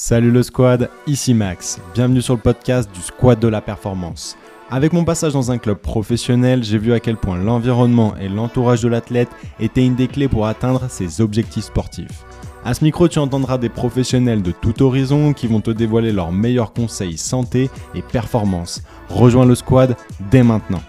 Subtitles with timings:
[0.00, 1.80] Salut le squad, ici Max.
[1.92, 4.36] Bienvenue sur le podcast du Squad de la Performance.
[4.70, 8.80] Avec mon passage dans un club professionnel, j'ai vu à quel point l'environnement et l'entourage
[8.80, 12.24] de l'athlète étaient une des clés pour atteindre ses objectifs sportifs.
[12.64, 16.30] À ce micro, tu entendras des professionnels de tout horizon qui vont te dévoiler leurs
[16.30, 18.84] meilleurs conseils santé et performance.
[19.08, 19.96] Rejoins le squad
[20.30, 20.80] dès maintenant.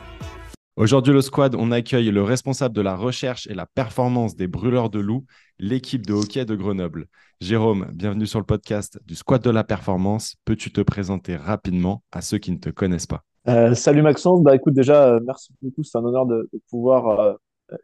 [0.79, 4.89] Aujourd'hui, le squad, on accueille le responsable de la recherche et la performance des brûleurs
[4.89, 5.25] de loups,
[5.59, 7.07] l'équipe de hockey de Grenoble.
[7.41, 10.37] Jérôme, bienvenue sur le podcast du squad de la performance.
[10.45, 13.25] Peux-tu te présenter rapidement à ceux qui ne te connaissent pas?
[13.49, 17.33] Euh, Salut Maxence, bah écoute déjà, euh, merci beaucoup, c'est un honneur de, pouvoir euh,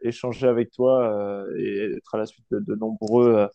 [0.00, 3.46] échanger avec toi et être à la suite de, nombreux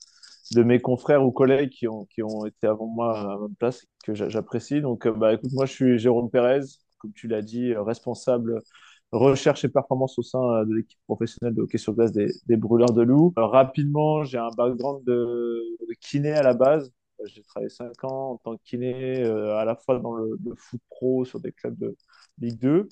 [0.53, 3.87] de mes confrères ou collègues qui ont, qui ont été avant moi à ma place,
[4.03, 4.81] que j'apprécie.
[4.81, 6.61] Donc bah écoute, moi je suis Jérôme Pérez,
[6.99, 8.61] comme tu l'as dit, responsable
[9.11, 12.93] recherche et performance au sein euh, de l'équipe professionnelle de hockey sur glace des, brûleurs
[12.93, 13.33] de loups.
[13.37, 15.61] Euh, rapidement, j'ai un background de,
[15.99, 16.91] kiné à la base.
[17.19, 20.81] Euh, j'ai travaillé 5 ans en tant que kiné, à la fois dans le, foot
[20.89, 21.95] pro sur des clubs de
[22.39, 22.89] Ligue 2.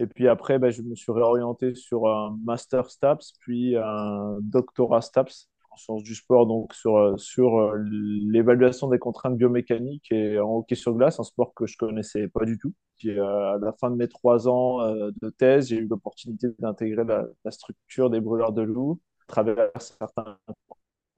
[0.00, 5.02] Et puis après, bah, je me suis réorienté sur un master STAPS, puis un doctorat
[5.02, 10.38] STAPS en sciences du sport, donc sur, euh, sur euh, l'évaluation des contraintes biomécaniques et
[10.38, 12.72] en hockey sur glace, un sport que je connaissais pas du tout.
[12.98, 17.04] Puis, euh, à la fin de mes trois ans de thèse, j'ai eu l'opportunité d'intégrer
[17.04, 20.38] la, structure des brûleurs de loups à travers certains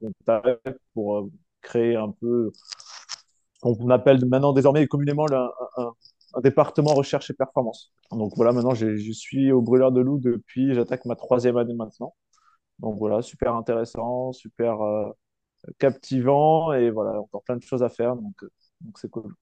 [0.00, 1.28] contacts pour
[1.60, 7.92] créer un peu ce qu'on appelle maintenant désormais communément un, un, département recherche et performance.
[8.10, 12.14] Donc voilà, maintenant je suis au brûleur de loups depuis, j'attaque ma troisième année maintenant.
[12.78, 15.11] Donc voilà, super intéressant, super euh,
[15.78, 18.16] captivant et voilà, encore plein de choses à faire.
[18.16, 18.50] Donc euh,
[18.81, 19.34] donc c'est cool.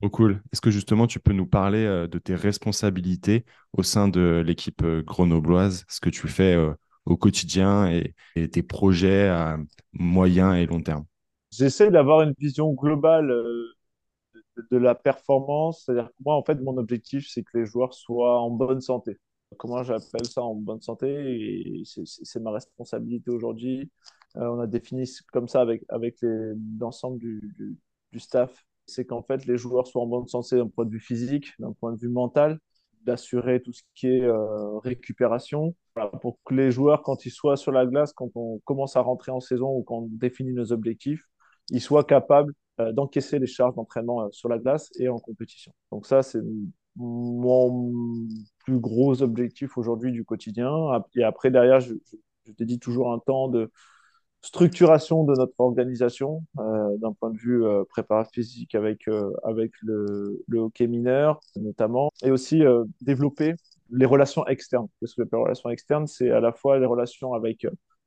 [0.00, 0.42] Trop cool.
[0.52, 4.84] Est-ce que justement tu peux nous parler euh, de tes responsabilités au sein de l'équipe
[4.84, 6.56] grenobloise, ce que tu fais
[7.06, 8.14] au quotidien et,
[8.48, 9.58] tes projets à
[9.92, 11.04] moyen et long terme?
[11.50, 13.28] J'essaie d'avoir une vision globale
[14.70, 15.84] de, la performance.
[15.84, 19.18] C'est-à-dire que moi, en fait, mon objectif, c'est que les joueurs soient en bonne santé
[19.56, 23.90] comment j'appelle ça en bonne santé et c'est ma responsabilité aujourd'hui.
[24.36, 26.16] Euh, on a défini comme ça avec, avec
[26.80, 27.78] l'ensemble du,
[28.18, 31.52] staff, c'est qu'en fait les joueurs soient en bonne santé d'un point de vue physique,
[31.58, 32.58] d'un point de vue mental,
[33.02, 35.74] d'assurer tout ce qui est euh, récupération,
[36.20, 39.32] pour que les joueurs, quand ils soient sur la glace, quand on commence à rentrer
[39.32, 41.24] en saison ou quand on définit nos objectifs,
[41.70, 45.72] ils soient capables euh, d'encaisser les charges d'entraînement sur la glace et en compétition.
[45.92, 46.40] Donc ça, c'est
[46.96, 47.94] mon
[48.64, 50.70] plus gros objectif aujourd'hui du quotidien.
[51.16, 51.94] Et après, derrière, je,
[52.46, 53.70] je, dédie toujours un temps de
[54.44, 59.72] structuration de notre organisation euh, d'un point de vue euh, préparation physique avec, euh, avec
[59.82, 63.54] le, le, hockey mineur notamment, et aussi euh, développer
[63.90, 64.88] les relations externes.
[65.00, 67.66] Parce que les relations externes, c'est à la fois les relations avec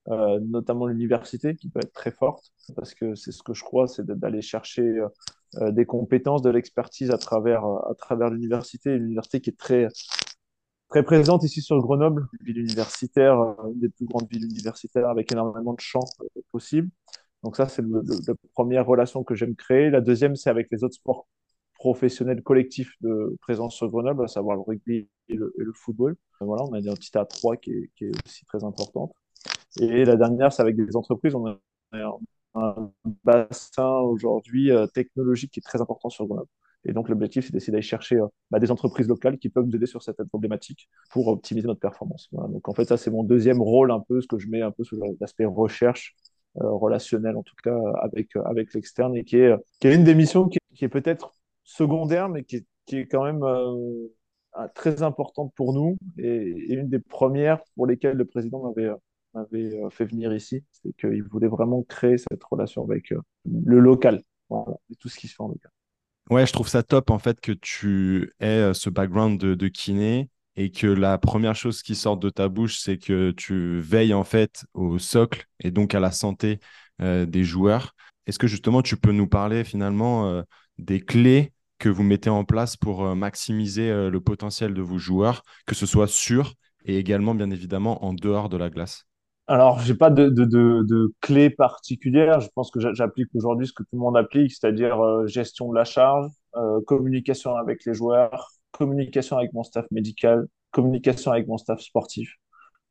[0.10, 4.06] notamment l'université qui peut être très forte, parce que c'est ce que je crois, c'est
[4.06, 5.02] d'aller chercher
[5.72, 9.88] des compétences, de l'expertise à travers, à travers l'université, l'université qui est très,
[10.90, 15.10] très présente ici sur Grenoble, une ville universitaire, euh, une des plus grandes villes universitaires
[15.10, 16.06] avec énormément de champs
[16.52, 16.90] possibles.
[17.44, 19.90] Donc ça, c'est la première relation que j'aime créer.
[19.90, 21.28] La deuxième, c'est avec les autres sports
[21.76, 26.16] professionnels collectifs de présence sur Grenoble, à savoir le rugby et le, football.
[26.42, 29.14] Voilà, on a une entité à 3 qui est, qui est aussi très importante.
[29.80, 31.36] Et la dernière, c'est avec des entreprises.
[32.58, 32.92] Un
[33.24, 36.50] bassin aujourd'hui euh, technologique qui est très important sur Grenoble.
[36.86, 39.76] Et donc, l'objectif, c'est d'essayer d'aller chercher euh, bah, des entreprises locales qui peuvent nous
[39.76, 42.30] aider sur cette problématique pour optimiser notre performance.
[42.32, 44.72] Donc, en fait, ça, c'est mon deuxième rôle, un peu, ce que je mets un
[44.72, 46.16] peu sur l'aspect recherche
[46.62, 50.16] euh, relationnelle, en tout cas, avec, avec l'externe, et qui est, qui est une des
[50.16, 53.44] missions qui est, peut-être secondaire, mais qui est, qui est quand même
[54.74, 58.90] très importante pour nous et, et, une des premières pour lesquelles le président m'avait
[59.38, 63.80] avait euh, fait venir ici, c'est qu'il voulait vraiment créer cette relation avec euh, le
[63.80, 64.22] local
[64.90, 65.72] et tout ce qui se fait en local.
[66.30, 70.30] Ouais, je trouve ça top en fait que tu aies euh, ce background de, kiné
[70.56, 74.24] et que la première chose qui sort de ta bouche, c'est que tu veilles en
[74.24, 76.60] fait au socle et donc à la santé
[77.00, 77.94] des joueurs.
[78.26, 80.44] Est-ce que justement tu peux nous parler finalement
[80.80, 85.76] des clés que vous mettez en place pour maximiser le potentiel de vos joueurs, que
[85.76, 89.08] ce soit sur et également bien évidemment en dehors de la glace?
[89.48, 92.42] Alors, j'ai pas de, de, de, de clé particulière.
[92.42, 95.76] Je pense que j'applique aujourd'hui ce que tout le monde applique, c'est-à-dire euh, gestion de
[95.76, 101.58] la charge, euh, communication avec les joueurs, communication avec mon staff médical, communication avec mon
[101.58, 102.30] staff sportif.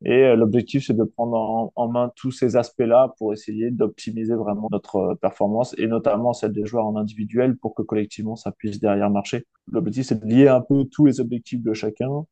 [0.05, 4.33] Et euh, l'objectif, c'est de prendre en, en, main tous ces aspects-là pour essayer d'optimiser
[4.35, 8.79] vraiment notre performance et notamment celle des joueurs en individuel pour que collectivement, ça puisse
[8.79, 9.45] derrière marcher.
[9.71, 12.25] L'objectif, c'est de lier un peu tous les objectifs de chacun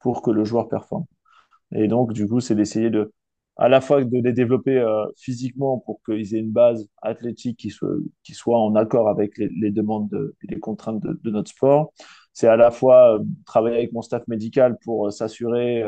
[0.00, 1.04] pour que le joueur performe.
[1.74, 3.12] Et donc, du coup, c'est d'essayer de
[3.58, 7.70] à la fois de les développer euh, physiquement pour qu'ils aient une base athlétique qui
[7.70, 11.92] soit, en accord avec les, demandes et les contraintes de, notre sport.
[12.32, 15.84] C'est à la fois euh, travailler avec mon staff médical pour euh, s'assurer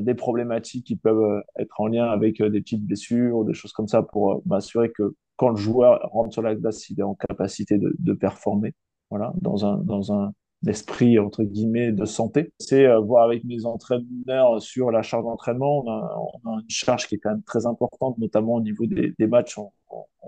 [0.00, 3.86] des problématiques qui peuvent être en lien avec des petites blessures ou des choses comme
[3.86, 7.76] ça pour m'assurer que quand le joueur rentre sur la glace, il est en capacité
[7.76, 8.72] de, de performer
[9.10, 10.32] voilà, dans un, dans un,
[10.64, 12.52] d'esprit entre guillemets de santé.
[12.58, 15.84] C'est euh, voir avec mes entraîneurs sur la charge d'entraînement.
[15.84, 19.58] On a, une charge qui est quand même très importante, notamment au niveau des, matchs.
[19.58, 19.70] On,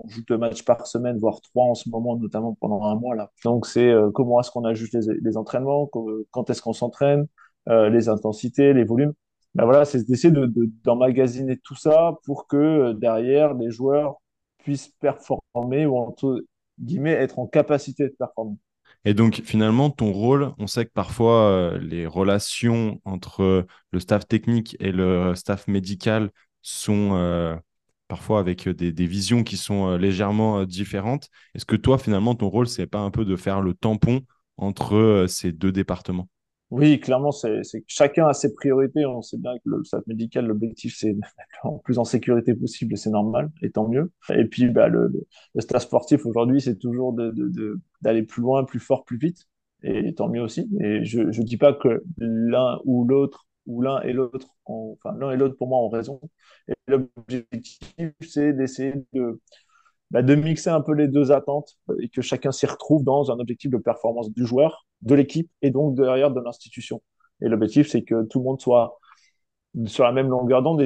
[0.05, 3.31] joue deux matchs par semaine, voire trois en ce moment, notamment pendant un mois là.
[3.43, 5.89] Donc c'est euh, comment est-ce qu'on ajuste les, entraînements,
[6.31, 7.27] quand est-ce qu'on s'entraîne,
[7.67, 9.13] euh, les intensités, les volumes.
[9.55, 10.51] Ben voilà, c'est d'essayer de,
[10.83, 14.17] d'emmagasiner de, tout ça pour que derrière les joueurs
[14.59, 16.45] puissent performer ou entre
[16.79, 18.57] guillemets être en capacité de performer.
[19.07, 24.27] Et donc, finalement, ton rôle, on sait que parfois, euh, les relations entre le staff
[24.27, 26.29] technique et le staff médical
[26.61, 27.55] sont euh,
[28.09, 31.29] parfois avec des, visions qui sont euh, légèrement différentes.
[31.55, 34.25] Est-ce que toi, finalement, ton rôle, c'est pas un peu de faire le tampon
[34.57, 36.27] entre ces deux départements?
[36.69, 39.05] Oui, clairement, c'est chacun a ses priorités.
[39.05, 41.15] On sait bien que le staff médical, l'objectif, c'est
[41.63, 44.11] en plus en sécurité possible, et c'est normal, et tant mieux.
[44.29, 45.11] Et puis, bah, le,
[45.55, 49.47] le staff sportif aujourd'hui, c'est toujours d'aller de, de, plus loin, plus fort, plus vite,
[49.83, 50.69] et tant mieux aussi.
[50.81, 55.31] Et je ne dis pas que l'un ou l'autre, ou l'un et l'autre, enfin l'un
[55.31, 56.19] et l'autre pour moi ont raison.
[56.67, 59.39] Et l'objectif, c'est d'essayer de
[60.11, 63.39] bah, de mixer un peu les deux attentes et que chacun s'y retrouve dans un
[63.39, 67.01] objectif de performance du joueur, de l'équipe et donc derrière de l'institution.
[67.41, 68.99] Et l'objectif, c'est que tout le monde soit
[69.85, 70.81] sur la même longueur d'onde.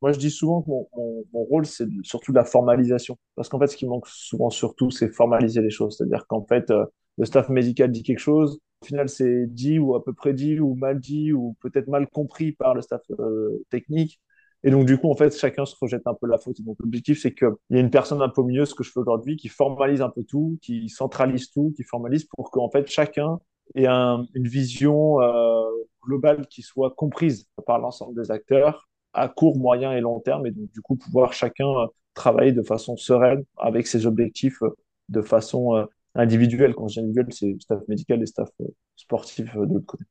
[0.00, 3.18] Moi, je dis souvent que mon rôle, c'est surtout de la formalisation.
[3.34, 5.96] Parce qu'en fait, ce qui manque souvent surtout, c'est formaliser les choses.
[5.96, 6.84] C'est-à-dire qu'en fait, euh,
[7.16, 10.60] le staff médical dit quelque chose, au final, c'est dit ou à peu près dit
[10.60, 14.20] ou mal dit ou peut-être mal compris par le staff euh, technique.
[14.64, 16.60] Et donc, du coup, en fait, chacun se rejette un peu la faute.
[16.62, 19.00] donc, l'objectif, c'est qu'il y ait une personne un peu mieux, ce que je fais
[19.00, 23.38] aujourd'hui, qui formalise un peu tout, qui centralise tout, qui formalise pour qu'en fait, chacun
[23.76, 25.62] ait un, une vision euh,
[26.02, 30.46] globale qui soit comprise par l'ensemble des acteurs à court, moyen et long terme.
[30.46, 34.70] Et donc, du coup, pouvoir chacun euh, travailler de façon sereine avec ses objectifs euh,
[35.08, 36.74] de façon individuelle.
[36.74, 38.50] Quand je dis individuel, c'est staff médical et staff
[38.96, 40.04] sportif de l'autre côté.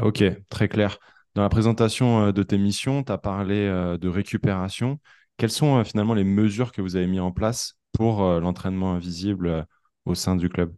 [0.00, 0.98] Ok, très clair.
[1.34, 4.98] Dans la présentation euh, de tes missions, tu as parlé euh, de récupération.
[5.36, 9.68] Quelles sont euh, finalement les mesures que vous avez mises en place pour l'entraînement invisible
[10.04, 10.74] au sein du club?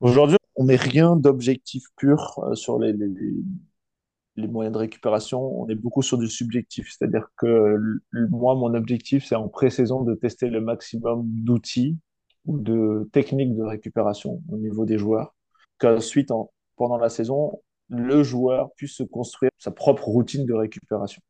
[0.00, 3.06] Aujourd'hui, on n'est rien d'objectif pur sur les, les,
[4.36, 5.42] les, moyens de récupération.
[5.60, 6.88] On est beaucoup sur du subjectif.
[6.90, 7.76] C'est-à-dire que
[8.30, 11.98] moi, mon objectif, c'est en pré-saison de tester le maximum d'outils
[12.46, 15.34] ou de techniques de récupération au niveau des joueurs.
[15.76, 16.30] Qu'ensuite,
[16.76, 17.60] pendant la saison,
[17.90, 21.22] le joueur puisse se construire sa propre routine de récupération.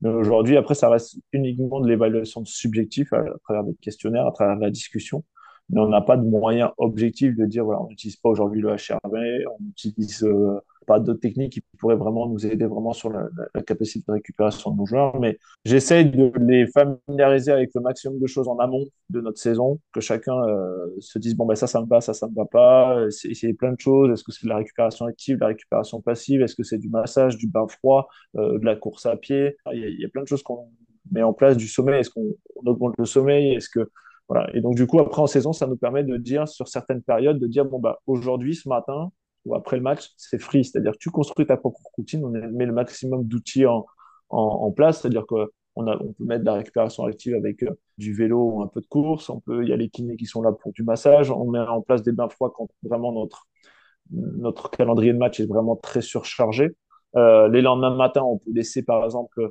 [0.00, 4.56] Mais aujourd'hui, après, ça reste uniquement de l'évaluation subjective à, travers des questionnaires, à travers
[4.56, 5.24] la discussion.
[5.70, 8.70] Mais on n'a pas de moyen objectif de dire, voilà, on n'utilise pas aujourd'hui le
[8.70, 13.28] HRV, on utilise euh, pas d'autres techniques qui pourraient vraiment nous aider vraiment sur la,
[13.66, 15.18] capacité de récupération de nos joueurs.
[15.20, 19.78] Mais j'essaye de les familiariser avec le maximum de choses en amont de notre saison,
[19.92, 22.44] que chacun euh, se dise bon ben ça ça me va, ça ça me va
[22.44, 23.06] pas.
[23.06, 24.10] Essayer plein de choses.
[24.10, 26.42] Est-ce que c'est de la récupération active, de la récupération passive?
[26.42, 29.56] Est-ce que c'est du massage, du bain froid, euh, de la course à pied?
[29.72, 30.68] Il y, a, y, a, plein de choses qu'on
[31.12, 31.56] met en place.
[31.56, 32.34] Du sommeil, est-ce qu'on
[32.66, 33.54] augmente le sommeil?
[33.54, 33.90] Est-ce que
[34.30, 34.48] voilà.
[34.54, 37.40] Et donc, du coup, après en saison, ça nous permet de dire sur certaines périodes,
[37.40, 39.10] de dire, bon, bah, aujourd'hui, ce matin,
[39.44, 40.64] ou après le match, c'est free.
[40.64, 43.86] C'est-à-dire que tu construis ta propre routine, on met le maximum d'outils en,
[44.30, 45.00] en, place.
[45.00, 48.66] C'est-à-dire qu'on on peut mettre de la récupération active avec euh, du vélo ou un
[48.66, 49.30] peu de course.
[49.30, 51.30] On peut, il y a les kinés qui sont là pour du massage.
[51.30, 53.46] On met en place des bains froids quand vraiment notre,
[54.10, 56.76] notre calendrier de match est vraiment très surchargé.
[57.16, 59.50] Euh, les lendemains matin, on peut laisser par exemple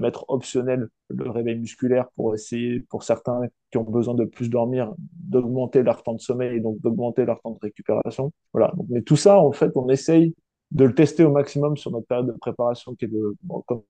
[0.00, 4.94] mettre optionnel le réveil musculaire pour essayer, pour certains qui ont besoin de plus dormir,
[4.98, 8.32] d'augmenter leur temps de sommeil et donc d'augmenter leur temps de récupération.
[8.52, 8.72] Voilà.
[8.88, 10.34] Mais tout ça, en fait, on essaye
[10.70, 13.82] de le tester au maximum sur notre période de préparation qui est de, comme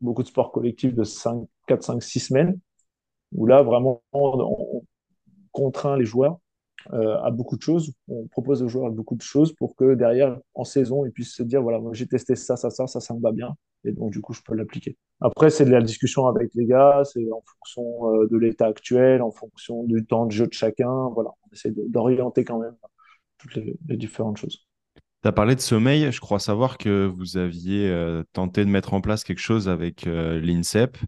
[0.00, 2.58] beaucoup de sports collectifs, de 5, 4, 5, 6 semaines,
[3.32, 4.84] où là, vraiment, on, on
[5.52, 6.38] contraint les joueurs
[6.92, 7.92] euh, à beaucoup de choses.
[8.08, 11.42] On propose aux joueurs beaucoup de choses pour que derrière, en saison, ils puissent se
[11.42, 13.56] dire voilà, moi j'ai testé ça, ça, ça, ça, ça me va bien.
[13.84, 14.96] Et donc, du coup, je peux l'appliquer.
[15.20, 19.22] Après, c'est de la discussion avec les gars, c'est en fonction euh, de l'état actuel,
[19.22, 21.08] en fonction du temps de jeu de chacun.
[21.14, 22.76] Voilà, on essaie d'orienter quand même
[23.38, 24.66] toutes les, les différentes choses.
[25.22, 26.12] Tu as parlé de sommeil.
[26.12, 30.06] Je crois savoir que vous aviez euh, tenté de mettre en place quelque chose avec
[30.06, 30.98] euh, l'INSEP.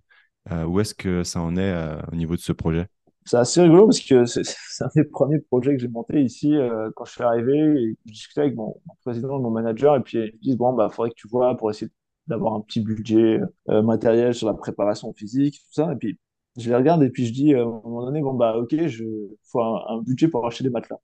[0.52, 2.86] Euh, où est-ce que ça en est euh, au niveau de ce projet?
[3.24, 4.42] C'est assez rigolo parce que c'est
[4.84, 8.12] un des premiers projets que j'ai monté ici euh, quand je suis arrivé et je
[8.12, 11.10] discutais avec mon, mon, président, mon manager, et puis ils me disent bon bah faudrait
[11.10, 11.90] que tu vois pour essayer
[12.28, 15.92] d'avoir un petit budget euh, matériel sur la préparation physique, tout ça.
[15.92, 16.18] Et puis,
[16.58, 19.04] je les regarde et puis je dis, à un moment donné, bon, bah, ok, je
[19.44, 20.98] faut un, budget pour acheter des matelas.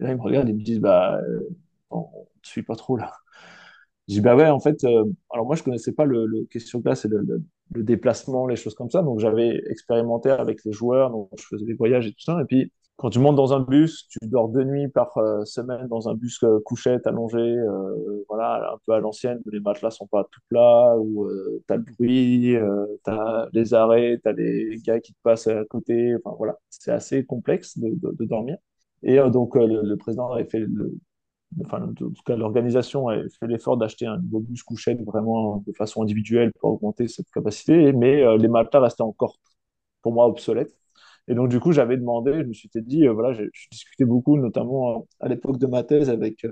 [0.00, 1.20] Et là, ils me regardent et me disent, bah,
[1.90, 3.12] on ne suit pas trop là.
[4.08, 4.84] Je dis, bah ouais, en fait,
[5.30, 7.24] alors moi, je connaissais pas le, le question classe et le,
[7.72, 9.02] le, déplacement, les choses comme ça.
[9.02, 12.40] Donc, j'avais expérimenté avec les joueurs, donc je faisais des voyages et tout ça.
[12.42, 12.72] Et puis,
[13.02, 16.14] quand tu montes dans un bus, tu dors deux nuits par euh, semaine dans un
[16.14, 20.40] bus euh, couchette allongé, euh, voilà, un peu à l'ancienne, les matelas sont pas tout
[20.48, 21.28] plats, où
[21.66, 22.54] tu as le bruit,
[23.04, 26.56] tu as les arrêts, tu as les gars qui te passent à côté, enfin voilà,
[26.70, 28.56] c'est assez complexe de, dormir.
[29.02, 30.94] Et donc le, président avait fait le,
[31.64, 35.72] enfin, en tout cas, l'organisation a fait l'effort d'acheter un nouveau bus couchette vraiment de
[35.72, 39.38] façon individuelle pour augmenter cette capacité, mais les matelas restaient encore,
[40.02, 40.81] pour moi, obsolètes.
[41.28, 44.36] Et donc, du coup, j'avais demandé, je me suis dit, euh, voilà, je discutais beaucoup,
[44.36, 46.44] notamment euh, à l'époque de ma thèse avec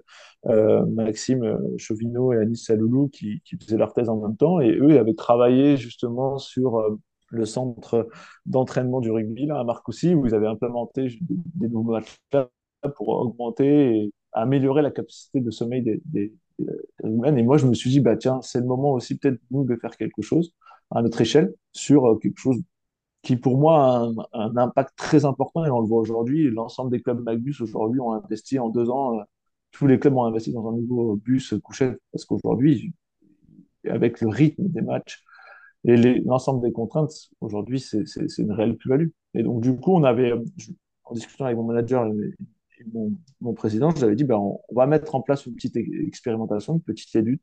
[0.47, 4.61] euh, Maxime Chauvineau et Anis Saloulou qui, faisaient leur thèse en même temps.
[4.61, 6.83] Et eux, ils avaient travaillé justement sur
[7.31, 8.09] le centre
[8.47, 12.51] d'entraînement du rugby là, à Marcoussis, où ils avaient implémenté des, nouveaux matériaux
[12.97, 16.33] pour augmenter et améliorer la capacité de sommeil des, des.
[16.61, 19.75] Et moi, je me suis dit, bah, tiens, c'est le moment aussi peut-être nous de
[19.77, 20.53] faire quelque chose
[20.91, 22.61] à notre échelle sur quelque chose
[23.23, 26.51] qui pour moi a un, impact très important et on le voit aujourd'hui.
[26.51, 29.23] L'ensemble des clubs Magbus aujourd'hui ont investi en deux ans, euh,
[29.73, 32.93] tous les clubs ont investi dans un nouveau bus couchette parce qu'aujourd'hui,
[33.89, 35.23] avec le rythme des matchs
[35.85, 38.05] et l'ensemble des contraintes, aujourd'hui, c'est
[38.39, 39.09] une réelle plus-value.
[39.35, 40.33] Et donc, du coup, on avait,
[41.05, 42.35] en discutant avec mon manager et,
[42.93, 45.77] mon, mon, président, je lui avais dit, ben, on, va mettre en place une petite
[45.77, 47.41] expérimentation, une petite étude,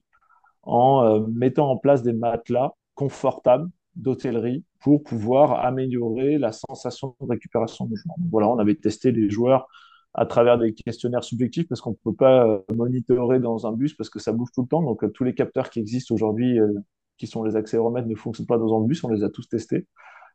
[0.63, 7.27] en euh, mettant en place des matelas confortables d'hôtellerie pour pouvoir améliorer la sensation de
[7.27, 8.16] récupération du joueur.
[8.32, 9.68] Voilà, on avait testé les joueurs
[10.13, 13.94] à travers des questionnaires subjectifs parce qu'on ne peut pas euh, monitorer dans un bus
[13.94, 14.82] parce que ça bouge tout le temps.
[14.82, 16.74] Donc, euh, tous les capteurs qui existent aujourd'hui, euh,
[17.18, 19.04] qui sont les accéléromètres, ne fonctionnent pas dans un bus.
[19.04, 19.88] On les a tous testés.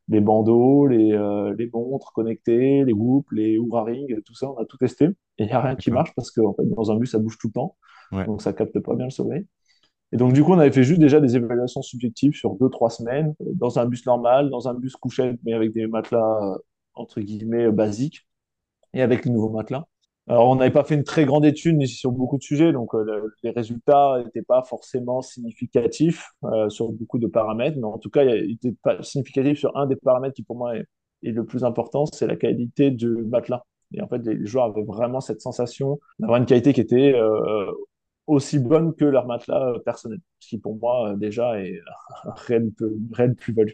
[0.09, 1.11] Les bandeaux, les,
[1.57, 5.05] les montres connectées, les whoops, les Oura Ring, tout ça, on a tout testé.
[5.39, 7.21] Et il n'y a rien qui marche parce que en fait, dans un bus, ça
[7.21, 7.77] bouge tout le temps.
[8.27, 9.47] Donc, ça capte pas bien le sommeil.
[10.13, 12.91] Et donc, du coup, on avait fait juste déjà des évaluations subjectives sur deux, trois
[12.91, 16.59] semaines, euh, dans un bus normal, dans un bus couchette, mais avec des matelas, euh,
[16.95, 18.27] entre guillemets, euh, basiques,
[18.93, 19.87] et avec les nouveaux matelas.
[20.29, 22.91] Alors, on n'avait pas fait une très grande étude sur beaucoup de sujets, donc
[23.43, 26.31] les résultats n'étaient pas forcément significatifs
[26.69, 29.97] sur beaucoup de paramètres, mais en tout cas, il était pas significatif sur un des
[29.97, 30.87] paramètres qui pour moi est,
[31.23, 33.65] le plus important, c'est la qualité du matelas.
[33.95, 37.15] Et en fait, les joueurs avaient vraiment cette sensation d'avoir une qualité qui était
[38.27, 41.81] aussi bonne que leur matelas euh, personnel, ce qui pour moi euh, déjà est
[42.25, 42.73] un réel,
[43.37, 43.73] plus-value.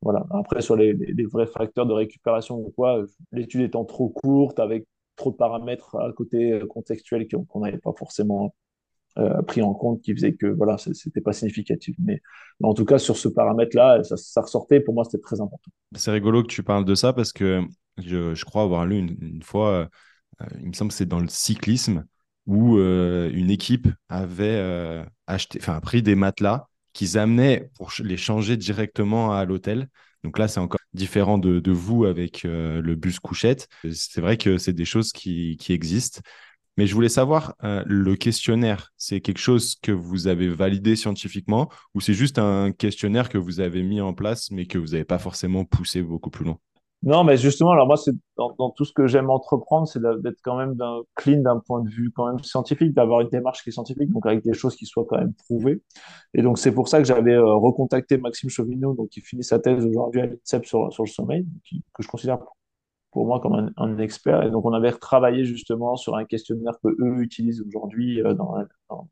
[0.00, 0.24] Voilà.
[0.30, 0.94] Après, sur les,
[1.26, 6.12] vrais facteurs de récupération ou quoi, l'étude étant trop courte, avec trop de paramètres à
[6.12, 8.54] côté euh, contextuels qu'on n'avait pas forcément
[9.48, 11.96] pris en compte, qui faisait que voilà, c'était pas significatif.
[11.98, 12.20] Mais,
[12.62, 14.78] en tout cas, sur ce paramètre-là, ça, ressortait.
[14.78, 15.72] Pour moi, c'était très important.
[15.96, 17.60] C'est rigolo que tu parles de ça parce que
[17.96, 19.88] je, crois avoir lu une, fois,
[20.60, 22.04] il me semble que c'est dans le cyclisme,
[22.48, 28.16] où euh, une équipe avait euh, acheté, enfin, pris des matelas qu'ils amenaient pour les
[28.16, 29.88] changer directement à l'hôtel.
[30.24, 33.68] Donc là, c'est encore différent de, vous avec euh, le bus couchette.
[33.92, 36.22] C'est vrai que c'est des choses qui, existent.
[36.78, 42.00] Mais je voulais savoir, le questionnaire, c'est quelque chose que vous avez validé scientifiquement ou
[42.00, 45.18] c'est juste un questionnaire que vous avez mis en place mais que vous n'avez pas
[45.18, 46.60] forcément poussé beaucoup plus loin?
[47.04, 50.56] Non, mais justement, alors moi, c'est dans, tout ce que j'aime entreprendre, c'est d'être quand
[50.56, 50.76] même
[51.14, 54.26] clean d'un point de vue quand même scientifique, d'avoir une démarche qui est scientifique, donc
[54.26, 55.80] avec des choses qui soient quand même prouvées.
[56.34, 59.60] Et donc c'est pour ça que j'avais euh, recontacté Maxime Chauvineau, donc qui finit sa
[59.60, 61.46] thèse aujourd'hui à l'INSEP sur, sur le sommeil,
[61.94, 62.38] que je considère
[63.12, 64.42] pour moi comme un, expert.
[64.42, 68.56] Et donc on avait travaillé justement sur un questionnaire que eux utilisent aujourd'hui euh, dans,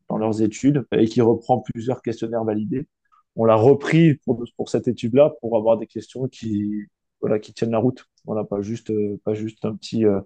[0.09, 2.89] dans, leurs études et qui reprend plusieurs questionnaires validés.
[3.37, 6.89] On l'a repris pour, pour cette étude-là pour avoir des questions qui
[7.21, 8.05] voilà, qui tiennent la route.
[8.25, 10.21] Voilà, pas juste, euh, pas juste un petit euh,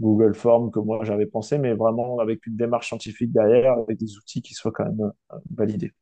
[0.00, 4.16] Google Form que moi j'avais pensé, mais vraiment avec une démarche scientifique derrière, avec des
[4.16, 5.92] outils qui soient quand même euh, validés.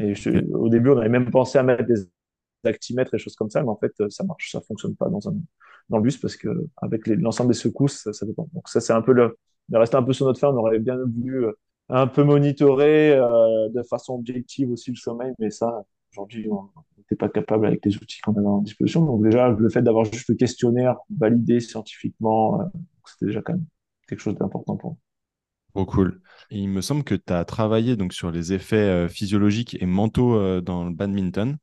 [0.00, 0.14] Et
[0.54, 2.08] au début, on avait même pensé à mettre des
[2.64, 5.34] actimètres et choses comme ça, mais en fait, ça marche, ça fonctionne pas dans un
[5.88, 8.48] dans le bus parce que avec l'ensemble des secousses, ça, dépend.
[8.52, 9.36] Donc ça, c'est un peu le,
[9.70, 10.48] de rester un peu sur notre fin.
[10.48, 11.46] On aurait bien voulu
[11.88, 16.68] un peu monitorer de façon objective aussi le sommeil, mais ça, aujourd'hui, on,
[17.16, 19.04] pas capable avec les outils qu'on avait en disposition.
[19.04, 22.64] Donc déjà, le fait d'avoir juste le questionnaire validé scientifiquement, euh,
[23.06, 23.66] c'était déjà quand même
[24.08, 24.98] quelque chose d'important pour moi.
[25.74, 26.20] Trop cool.
[26.50, 30.34] il me semble que tu as travaillé donc, sur les effets euh, physiologiques et mentaux
[30.34, 31.56] euh, dans le badminton.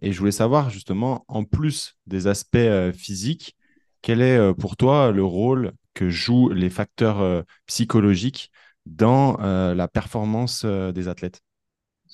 [0.00, 2.58] Et je voulais savoir justement, en plus des aspects
[2.92, 3.56] physiques,
[4.00, 8.50] quel est pour toi le rôle que jouent les facteurs psychologiques
[8.84, 11.40] dans la performance des athlètes?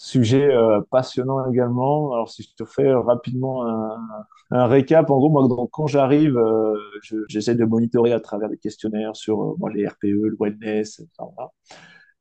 [0.01, 2.13] Sujet euh, passionnant également.
[2.13, 3.67] Alors, si je te fais rapidement
[4.51, 8.49] un, récap, en gros, moi, donc, quand j'arrive, euh, je- j'essaie de monitorer à travers
[8.49, 11.53] des questionnaires sur euh, les RPE, le wellness, etc.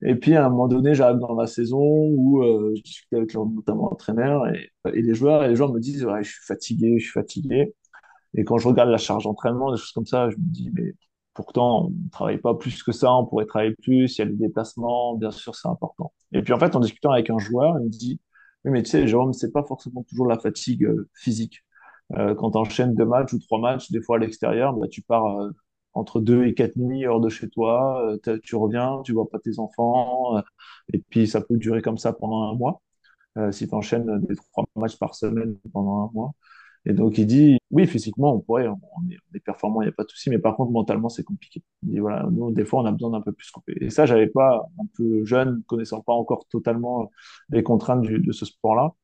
[0.03, 2.41] Et puis, à un moment donné, j'arrive dans la saison où
[2.75, 6.23] je discute avec notamment l'entraîneur et, et les joueurs, et les joueurs me disent, ouais,
[6.23, 7.73] je suis fatigué, je suis fatigué.
[8.35, 10.93] Et quand je regarde la charge d'entraînement, des choses comme ça, je me dis, mais
[11.37, 14.25] pourtant, on ne travaille pas plus que ça, on pourrait travailler plus, il y a
[14.25, 16.11] les déplacements, bien sûr, c'est important.
[16.33, 18.19] Et puis, en fait, en discutant avec un joueur, il me dit,
[18.65, 21.63] oui, mais tu sais, Jérôme, c'est pas forcément toujours la fatigue euh, physique.
[22.17, 25.03] Euh, quand tu enchaînes deux matchs ou trois matchs, des fois à l'extérieur, bah, tu
[25.03, 25.51] pars euh,
[25.93, 29.59] entre deux et quatre nuits hors de chez toi, tu reviens, tu vois pas tes
[29.59, 30.37] enfants,
[30.93, 32.81] et puis ça peut durer comme ça pendant un mois,
[33.51, 36.33] si tu enchaînes des trois matchs par semaine pendant un mois.
[36.87, 38.77] Et donc il dit, oui, physiquement, on pourrait, on
[39.35, 41.61] est, performant, il n'y a pas de souci, mais par contre, mentalement, c'est compliqué.
[41.83, 43.77] Il dit, voilà, nous, des fois, on a besoin d'un peu plus couper.
[43.81, 47.11] Et ça, j'avais pas, un peu jeune, connaissant pas encore totalement
[47.49, 48.95] les contraintes de ce sport-là.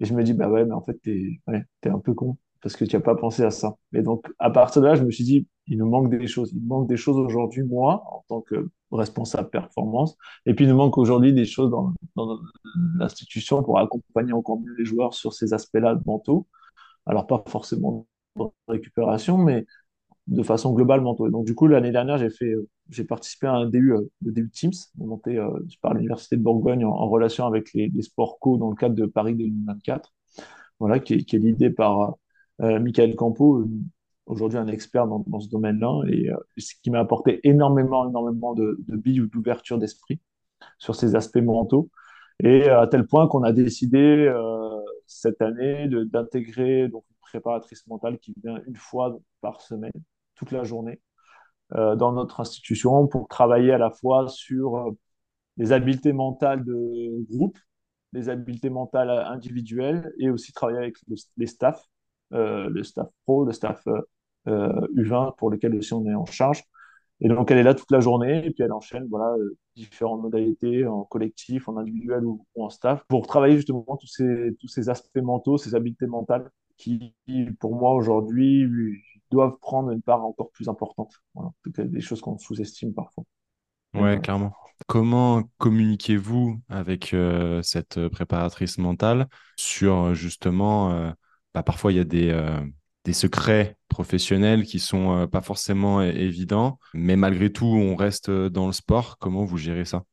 [0.00, 2.38] Et je me dis, bah ouais, mais en fait, t'es, ouais, t'es un peu con
[2.62, 3.76] parce que tu n'as pas pensé à ça.
[3.92, 6.52] Et donc, à partir de là, je me suis dit, il nous manque des choses.
[6.52, 10.16] Il nous manque des choses aujourd'hui, moi, en tant que responsable performance.
[10.46, 12.38] Et puis, il nous manque aujourd'hui des choses dans, dans
[12.98, 16.46] l'institution pour accompagner encore mieux les joueurs sur ces aspects-là mentaux.
[17.06, 18.06] Alors, pas forcément
[18.36, 19.66] de récupération, mais
[20.28, 21.28] de façon globale mentaux.
[21.28, 24.10] Et donc, du coup, l'année dernière, j'ai fait, euh, j'ai participé à un DU, euh,
[24.24, 28.56] le DU Teams, monté euh, par l'Université de Bourgogne en, relation avec les, sports co
[28.56, 30.12] dans le cadre de Paris 2024
[30.82, 32.16] voilà, qui est, qui l'idée par
[32.60, 33.68] euh, Michael Campo, euh,
[34.26, 38.78] aujourd'hui un expert dans, ce domaine-là, et euh, ce qui m'a apporté énormément, énormément de,
[38.88, 40.20] billes ou d'ouverture d'esprit
[40.78, 41.90] sur ces aspects mentaux.
[42.40, 44.71] Et à tel point qu'on a décidé euh,
[45.06, 49.92] cette année d'intégrer une préparatrice mentale qui vient une fois par semaine,
[50.34, 51.00] toute la journée,
[51.74, 54.90] euh, dans notre institution pour travailler à la fois sur euh,
[55.58, 57.58] les habiletés mentales de groupe,
[58.12, 61.84] les habiletés mentales individuelles et aussi travailler avec le- les staffs,
[62.34, 63.84] euh, le staff pro, le staff
[64.48, 66.62] euh, U20 pour lequel aussi on est en charge.
[67.24, 70.22] Et donc elle est là toute la journée et puis elle enchaîne voilà, euh, différentes
[70.22, 74.68] modalités en collectif, en individuel ou, ou en staff pour travailler justement tous ces, tous
[74.68, 77.14] ces aspects mentaux, ces habiletés mentales qui,
[77.60, 78.66] pour moi aujourd'hui,
[79.30, 81.14] doivent prendre une part encore plus importante.
[81.34, 81.50] Voilà.
[81.66, 83.24] Des choses qu'on sous-estime parfois.
[83.94, 84.52] Ouais, clairement.
[84.88, 91.10] Comment communiquez-vous avec euh, cette euh, préparatrice mentale sur justement, euh,
[91.54, 92.60] bah, parfois il y a des, euh,
[93.04, 98.48] des secrets professionnels qui sont euh, pas forcément évidents, mais malgré tout, on reste euh,
[98.48, 99.18] dans le sport.
[99.18, 100.04] Comment vous gérez ça?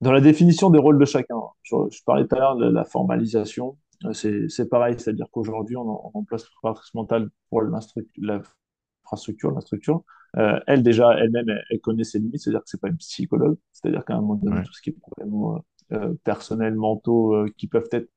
[0.00, 2.84] Dans la définition des rôles de chacun, je, je parlais tout à l'heure de la
[2.84, 7.62] formalisation, euh, c'est c'est pareil, c'est-à-dire qu'aujourd'hui, on, on en place une préparatrice mentale pour
[7.62, 10.02] l'infrastructure, la structure.
[10.36, 13.56] Euh, elle, déjà, elle-même, elle, elle connaît ses limites, c'est-à-dire que c'est pas une psychologue,
[13.72, 17.46] c'est-à-dire qu'à un moment donné, Ouais, tout ce qui est problèmes euh, personnels, mentaux, euh,
[17.56, 18.10] qui peuvent être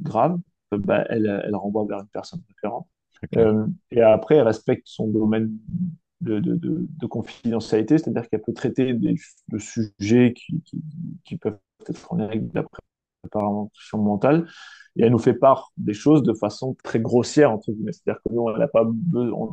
[0.00, 0.38] graves,
[0.70, 2.86] bah, elle, elle renvoie vers une personne référente.
[3.36, 5.52] Euh, et après, elle respecte son domaine
[6.20, 9.14] de, de, de, de confidentialité, c'est-à-dire qu'elle peut traiter des,
[9.48, 10.34] de sujets
[11.24, 12.64] qui, peuvent être en lien avec la
[13.22, 14.46] préparation mentale,
[14.96, 17.92] et elle nous fait part des choses de façon très grossière, entre guillemets.
[17.92, 19.50] C'est-à-dire que nous, elle n'a pas on-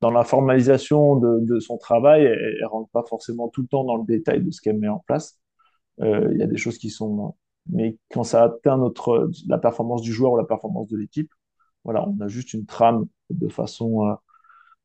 [0.00, 3.84] dans la formalisation de, de son travail, elle ne rentre pas forcément tout le temps
[3.84, 5.38] dans le détail de ce qu'elle met en place.
[6.02, 7.36] Euh, Il y a des choses qui sont...
[7.70, 11.30] Mais quand ça atteint notre, la performance du joueur ou la performance de l'équipe,
[11.84, 14.14] voilà, on a juste une trame de façon, euh,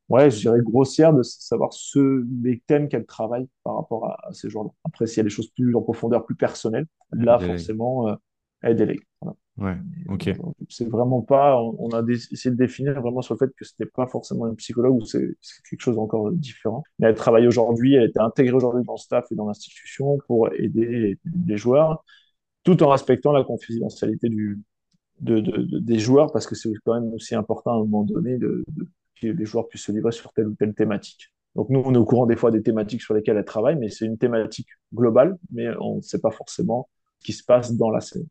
[0.10, 4.34] ouais, je dirais grossière de savoir ce, les thèmes qu'elle travaille par rapport à, à
[4.34, 4.72] ces joueurs-là.
[4.86, 6.88] Après, s'il y a des choses plus en profondeur, plus personnelles,
[7.20, 7.58] Elle là, délègue.
[7.58, 8.16] forcément, euh,
[8.62, 9.02] elle délègue.
[9.22, 9.36] Voilà.
[9.58, 10.30] Ouais, ok.
[10.70, 13.86] C'est vraiment pas, on, on a essayé de définir vraiment sur le fait que c'était
[13.86, 16.84] pas forcément une psychologue ou c'est c'est quelque chose encore différent.
[16.98, 20.48] Mais elle travaille aujourd'hui, elle était intégrée aujourd'hui dans le staff et dans l'institution pour
[20.54, 22.06] aider les, les joueurs,
[22.64, 24.62] tout en respectant la confidentialité du,
[25.21, 28.03] de, de- de- des joueurs parce que c'est quand même aussi important à un moment
[28.03, 28.65] donné de,
[29.21, 31.32] que les joueurs puissent se livrer sur telle ou telle thématique.
[31.55, 33.89] Donc nous, on est au courant des fois des thématiques sur lesquelles elle travaille, mais
[33.89, 37.89] c'est une thématique globale, mais on ne sait pas forcément ce qui se passe dans
[37.91, 38.27] la scène.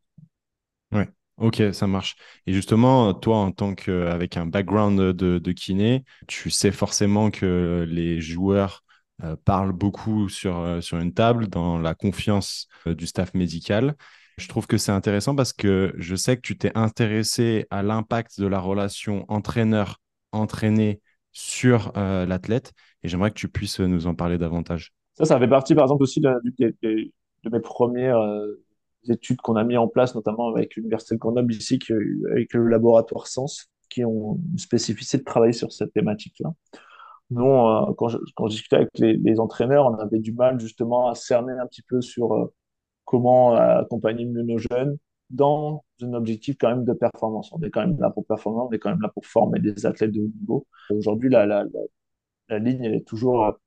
[0.93, 2.17] Ouais, ok, ça marche.
[2.47, 7.85] Et justement, toi, en tant qu'avec un background de, de kiné, tu sais forcément que
[7.89, 8.85] les joueurs
[9.23, 13.97] euh, parlent beaucoup sur, euh, sur une table, dans la confiance euh, du staff médical.
[14.39, 18.41] Je trouve que c'est intéressant parce que je sais que tu t'es intéressé à l'impact
[18.41, 21.01] de la relation entraîneur-entraîné
[21.33, 22.73] sur euh, l'athlète
[23.03, 24.95] et j'aimerais que tu puisses nous en parler davantage.
[25.15, 26.33] Ça, ça fait partie, par exemple, aussi de,
[27.51, 28.63] mes premières euh,
[29.09, 31.81] études qu'on a mis en place, notamment avec l'Université de Grenoble ici,
[32.31, 36.51] avec le laboratoire Sens, qui ont une spécificité de travailler sur cette thématique-là.
[37.31, 41.17] Nous, euh, quand je, quand discutais avec les, entraîneurs, on avait du mal justement à
[41.17, 42.53] cerner un petit peu sur
[43.09, 44.99] comment accompagner mieux nos jeunes,
[45.31, 47.51] dans un objectif quand même de performance.
[47.53, 49.87] On est quand même là pour performer, on est quand même là pour former des
[49.87, 50.67] athlètes de haut niveau.
[50.91, 51.65] Aujourd'hui, la, la,
[52.51, 53.59] la, ligne, est toujours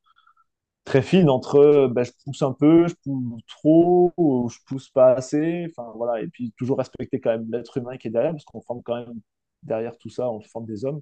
[0.86, 5.14] très fine entre ben, je pousse un peu, je pousse trop, ou je pousse pas
[5.14, 5.68] assez.
[5.70, 6.22] Enfin, voilà.
[6.22, 8.96] Et puis toujours respecter quand même l'être humain qui est derrière, parce qu'on forme quand
[8.96, 9.20] même
[9.64, 11.02] derrière tout ça, on forme des hommes.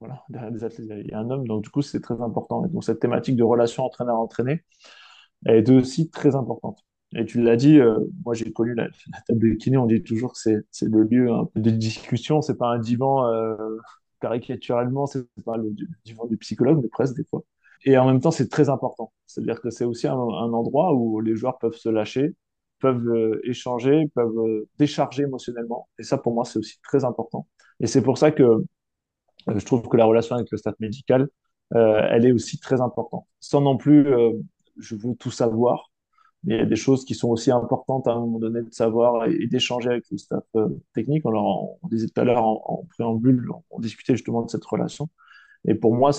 [0.00, 1.46] Voilà, derrière des athlètes, il y a un homme.
[1.46, 2.64] Donc, du coup, c'est très important.
[2.66, 4.64] Et donc, cette thématique de relation entraîneur-entraîné,
[5.46, 6.84] est aussi très importante.
[7.16, 8.88] Et tu l'as dit, euh, moi j'ai connu la,
[9.26, 10.38] table de kiné, on dit toujours que
[10.70, 13.56] c'est le lieu hein, de discussion, c'est pas un divan euh,
[14.20, 17.42] caricaturalement, c'est pas le divan du psychologue, mais presque des fois.
[17.84, 19.12] Et en même temps, c'est très important.
[19.26, 22.36] C'est-à-dire que c'est aussi un, endroit où les joueurs peuvent se lâcher,
[22.78, 25.88] peuvent euh, échanger, peuvent décharger émotionnellement.
[25.98, 27.48] Et ça, pour moi, c'est aussi très important.
[27.80, 28.64] Et c'est pour ça que
[29.48, 31.28] je trouve que la relation avec le staff médical,
[31.72, 33.26] elle est aussi très importante.
[33.40, 34.06] Sans non plus,
[34.78, 35.89] je veux tout savoir,
[36.44, 38.72] mais il y a des choses qui sont aussi importantes à un moment donné de
[38.72, 41.26] savoir et, d'échanger avec le staff euh, technique.
[41.26, 45.08] On, on, disait tout à l'heure en, préambule, on, discutait justement de cette relation.
[45.66, 46.12] Et pour moi,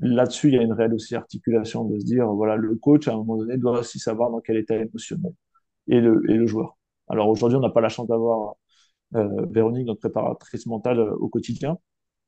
[0.00, 3.12] là-dessus, il y a une réelle aussi articulation de se dire, voilà, le coach, à
[3.12, 5.32] un moment donné, doit aussi savoir dans quel état émotionnel
[5.88, 6.78] et le, et le joueur.
[7.08, 8.56] Alors aujourd'hui, on n'a pas la chance d'avoir
[9.16, 11.78] euh, Véronique, notre préparatrice mentale, euh, au quotidien.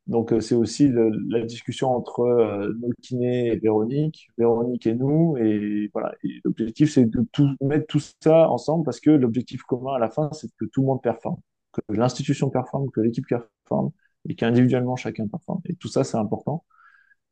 [0.09, 0.91] Donc, euh, c'est aussi
[1.29, 5.37] la discussion entre euh, nos kinés et Véronique, Véronique et nous.
[5.39, 6.15] Et voilà.
[6.45, 10.31] l'objectif, c'est de tout, mettre tout ça ensemble parce que l'objectif commun à la fin,
[10.33, 11.39] c'est que tout le monde performe,
[11.73, 13.91] que l'institution performe, que l'équipe performe
[14.29, 15.61] et qu'individuellement, chacun performe.
[15.67, 16.65] Et tout ça, c'est important.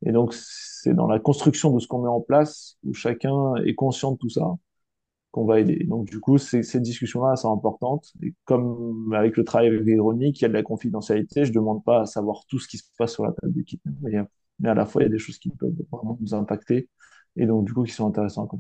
[0.03, 3.75] Et donc, c'est dans la construction de ce qu'on met en place où chacun est
[3.75, 4.55] conscient de tout ça
[5.31, 5.85] qu'on va aider.
[5.85, 8.13] Donc, du coup, ces, discussions-là sont importantes.
[8.23, 11.55] Et comme avec le travail avec Véronique, il y a de la confidentialité, je ne
[11.55, 13.83] demande pas à savoir tout ce qui se passe sur la table d'équipe.
[14.03, 14.19] Mais,
[14.59, 16.89] mais, à la fois, il y a des choses qui peuvent vraiment nous impacter
[17.37, 18.51] et donc, du coup, qui sont intéressantes.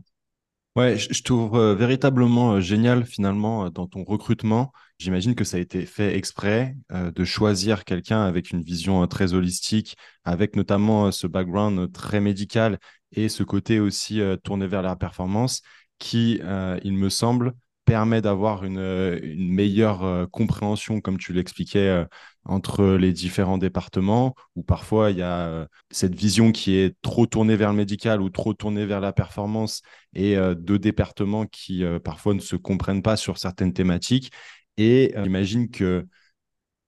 [0.76, 4.72] Ouais, je, trouve euh, véritablement euh, génial finalement euh, dans ton recrutement.
[4.98, 9.96] J'imagine que ça a été fait exprès de choisir quelqu'un avec une vision très holistique,
[10.24, 12.78] avec notamment ce background très médical
[13.12, 15.62] et ce côté aussi tourné vers la performance
[16.00, 22.04] qui, euh, il me semble, permet d'avoir une, meilleure euh, compréhension, comme tu l'expliquais, euh,
[22.44, 27.54] entre les différents départements, où parfois il y a cette vision qui est trop tournée
[27.54, 29.82] vers le médical ou trop tournée vers la performance,
[30.14, 34.32] et deux départements qui parfois ne se comprennent pas sur certaines thématiques.
[34.78, 36.06] Et j'imagine que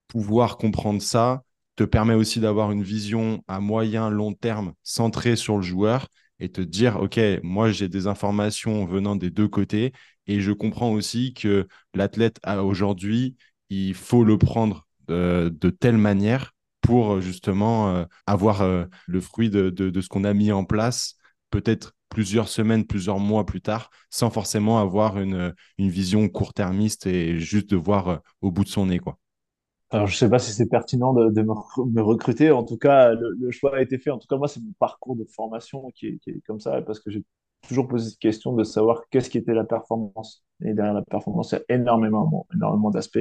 [0.09, 1.43] pouvoir comprendre ça
[1.77, 6.09] te permet aussi d'avoir une vision à moyen, long terme centrée sur le joueur
[6.43, 9.93] et te dire, OK, moi j'ai des informations venant des deux côtés
[10.27, 13.37] et je comprends aussi que l'athlète aujourd'hui,
[13.71, 18.65] il faut le prendre euh, de telle manière pour euh, justement euh, avoir
[19.07, 21.15] le fruit de, ce qu'on a mis en place,
[21.51, 27.71] peut-être plusieurs semaines, plusieurs mois plus tard, sans forcément avoir une, vision court-termiste et juste
[27.71, 29.01] de voir au bout de son nez.
[29.93, 32.51] Alors, je sais pas si c'est pertinent de, me, recruter.
[32.51, 34.11] En tout cas, le, choix a été fait.
[34.11, 37.11] En tout cas, moi, c'est mon parcours de formation qui est, comme ça, parce que
[37.11, 37.23] j'ai
[37.69, 40.45] toujours posé cette question de savoir qu'est-ce qui était la performance.
[40.65, 43.19] Et derrière la performance, il y a énormément, énormément d'aspects.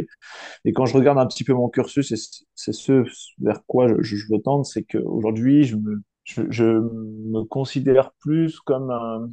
[0.63, 2.13] Et quand je regarde un petit peu mon cursus,
[2.55, 3.03] c'est ce
[3.39, 9.29] vers quoi je, veux tendre, c'est qu'aujourd'hui, je me, je, me considère plus comme un,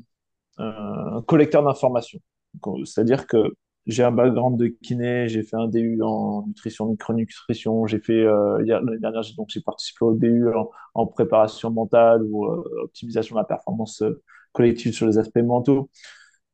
[0.59, 2.21] un collecteur d'informations.
[2.85, 3.55] C'est-à-dire que
[3.89, 8.59] j'ai un background de kiné, j'ai fait un DU en nutrition, micronutrition, j'ai fait, euh,
[8.65, 10.47] l'année dernière, donc j'ai participé au DU
[10.95, 14.23] en, préparation mentale ou euh, optimisation de la performance euh,
[14.53, 15.89] collective sur les aspects mentaux.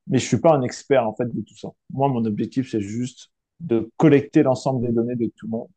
[0.09, 1.71] Mais je suis pas un expert, en fait, de tout ça.
[1.93, 5.69] Moi, mon objectif, c'est juste de collecter l'ensemble des données de tout le monde,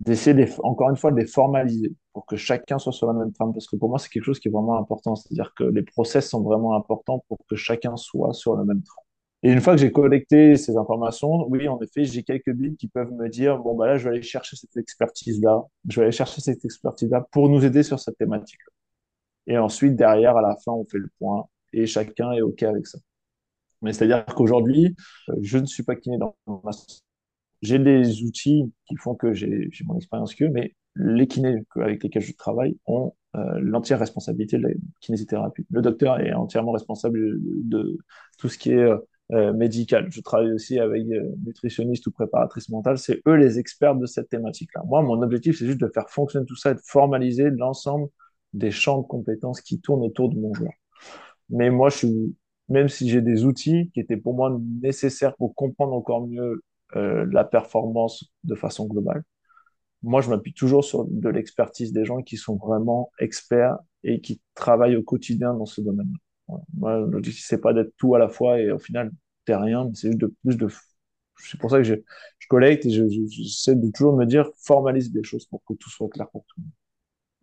[0.00, 3.52] d'essayer, encore une fois, de les formaliser pour que chacun soit sur la même trame.
[3.52, 5.16] Parce que pour moi, c'est quelque chose qui est vraiment important.
[5.16, 9.07] C'est-à-dire que les process sont vraiment importants pour que chacun soit sur la même trame.
[9.44, 12.88] Et une fois que j'ai collecté ces informations, oui, en effet, j'ai quelques billes qui
[12.88, 16.12] peuvent me dire, bon, bah là, je vais aller chercher cette expertise-là, je vais aller
[16.12, 18.58] chercher cette expertise-là pour nous aider sur cette thématique.
[19.46, 22.86] Et ensuite, derrière, à la fin, on fait le point et chacun est OK avec
[22.86, 22.98] ça.
[23.82, 24.96] Mais c'est-à-dire qu'aujourd'hui,
[25.28, 26.70] euh, je ne suis pas kiné dans ma...
[27.62, 32.22] J'ai des outils qui font que j'ai mon expérience que, mais les kinés avec lesquels
[32.22, 35.66] je travaille ont euh, l'entière responsabilité de la kinésithérapie.
[35.70, 37.98] Le docteur est entièrement responsable de
[38.38, 38.98] tout ce qui est euh,
[39.32, 40.06] euh, médical.
[40.10, 42.98] Je travaille aussi avec euh, nutritionnistes ou préparatrices mentales.
[42.98, 44.82] C'est eux les experts de cette thématique-là.
[44.86, 48.08] Moi, mon objectif, c'est juste de faire fonctionner tout ça et de formaliser l'ensemble
[48.54, 50.72] des champs de compétences qui tournent autour de mon joueur.
[51.50, 52.36] Mais moi, je suis,
[52.68, 56.62] même si j'ai des outils qui étaient pour moi nécessaires pour comprendre encore mieux
[56.96, 59.22] euh, la performance de façon globale,
[60.02, 64.40] moi, je m'appuie toujours sur de l'expertise des gens qui sont vraiment experts et qui
[64.54, 66.18] travaillent au quotidien dans ce domaine-là.
[66.76, 69.10] Moi, l'objectif, c'est pas d'être tout à la fois et au final,
[69.44, 70.68] t'es rien, c'est juste de plus de
[71.40, 71.94] c'est pour ça que je,
[72.38, 76.08] je collecte et j'essaie de toujours me dire formalise des choses pour que tout soit
[76.08, 76.72] clair pour tout le monde.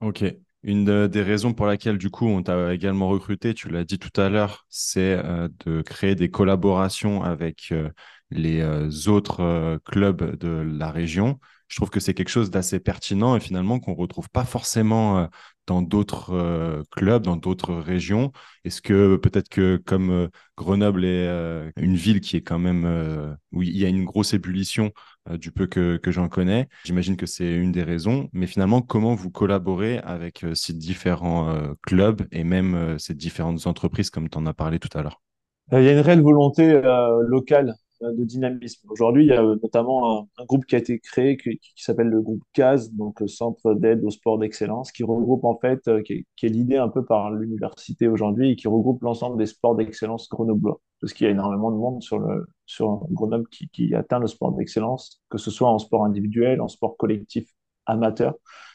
[0.02, 0.24] Ok.
[0.63, 4.20] Une des raisons pour laquelle, du coup, on t'a également recruté, tu l'as dit tout
[4.20, 7.89] à l'heure, c'est euh, de créer des collaborations avec euh,
[8.32, 11.39] les euh, autres clubs de la région.
[11.67, 15.28] Je trouve que c'est quelque chose d'assez pertinent et finalement qu'on ne retrouve pas forcément
[15.67, 18.32] dans d'autres euh, clubs, dans d'autres régions
[18.63, 22.86] Est-ce que peut-être que comme euh, Grenoble est euh, une ville qui est quand même
[23.51, 24.91] où il y a une grosse ébullition
[25.30, 28.30] du peu que, j'en connais, j'imagine que c'est une des raisons.
[28.32, 34.30] Mais finalement, comment vous collaborez avec ces différents clubs et même ces différentes entreprises comme
[34.30, 35.21] tu en as parlé tout à l'heure?
[35.71, 36.80] Il y a une réelle volonté
[37.28, 38.88] locale euh, de dynamisme.
[38.89, 42.22] Aujourd'hui, il y a euh, notamment un, groupe qui a été créé qui, s'appelle le
[42.22, 46.26] groupe CAS, donc euh, Centre d'aide au sport d'excellence, qui regroupe en fait, qui est,
[46.36, 50.82] qui l'idée un peu par l'université aujourd'hui et qui regroupe l'ensemble des sports d'excellence grenoblois.
[51.02, 54.54] Parce qu'il y a énormément de monde sur, le, sur Grenoble qui, atteint le sport
[54.54, 57.48] d'excellence, que ce soit en sport individuel, en sport collectif
[57.86, 58.34] amateur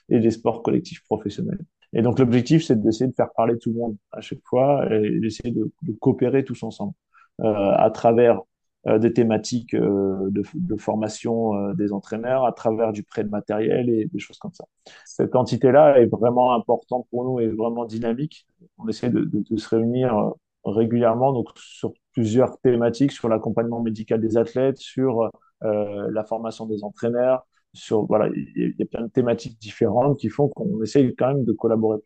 [0.08, 1.64] et des sports collectifs professionnels.
[1.92, 5.18] Et donc l'objectif, c'est d'essayer de faire parler tout le monde à chaque fois et
[5.18, 6.92] d'essayer de, coopérer tous ensemble
[7.40, 8.42] euh, à travers euh,
[8.86, 14.06] des thématiques euh, de, formation euh, des entraîneurs à travers du prêt de matériel et
[14.06, 14.64] des choses comme ça.
[15.04, 18.46] Cette entité-là est vraiment importante pour nous et vraiment dynamique.
[18.78, 20.32] On essaie de, se réunir
[20.64, 25.30] régulièrement donc sur plusieurs thématiques, sur l'accompagnement médical des athlètes, sur
[25.64, 30.28] euh, la formation des entraîneurs, sur voilà, il y, a plein de thématiques différentes qui
[30.30, 31.98] font qu'on essaye quand même de collaborer.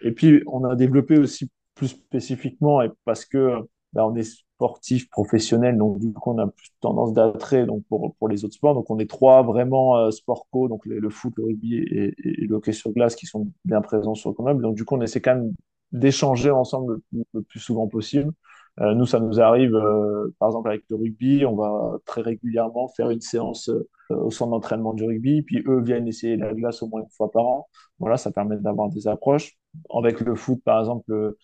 [0.00, 3.58] Et puis on a développé aussi plus spécifiquement et parce que
[3.92, 8.14] bah, on est sportif professionnel, donc du coup on a plus tendance d'attrait donc pour,
[8.14, 8.74] pour les autres sports.
[8.74, 12.14] Donc on est trois vraiment euh, sport co, donc le foot, le rugby et,
[12.46, 14.62] le hockey sur glace qui sont bien présents sur le Grenoble.
[14.62, 15.52] Donc du coup on essaie quand même
[15.90, 18.32] d'échanger ensemble le, plus souvent possible.
[18.80, 22.88] Euh, nous, ça nous arrive, euh, par exemple avec le rugby, on va très régulièrement
[22.88, 26.82] faire une séance euh, au centre d'entraînement du rugby, puis eux viennent essayer la glace
[26.82, 27.68] au moins une fois par an.
[27.98, 29.58] Voilà, ça permet d'avoir des approches.
[29.94, 31.34] Avec le foot, par exemple,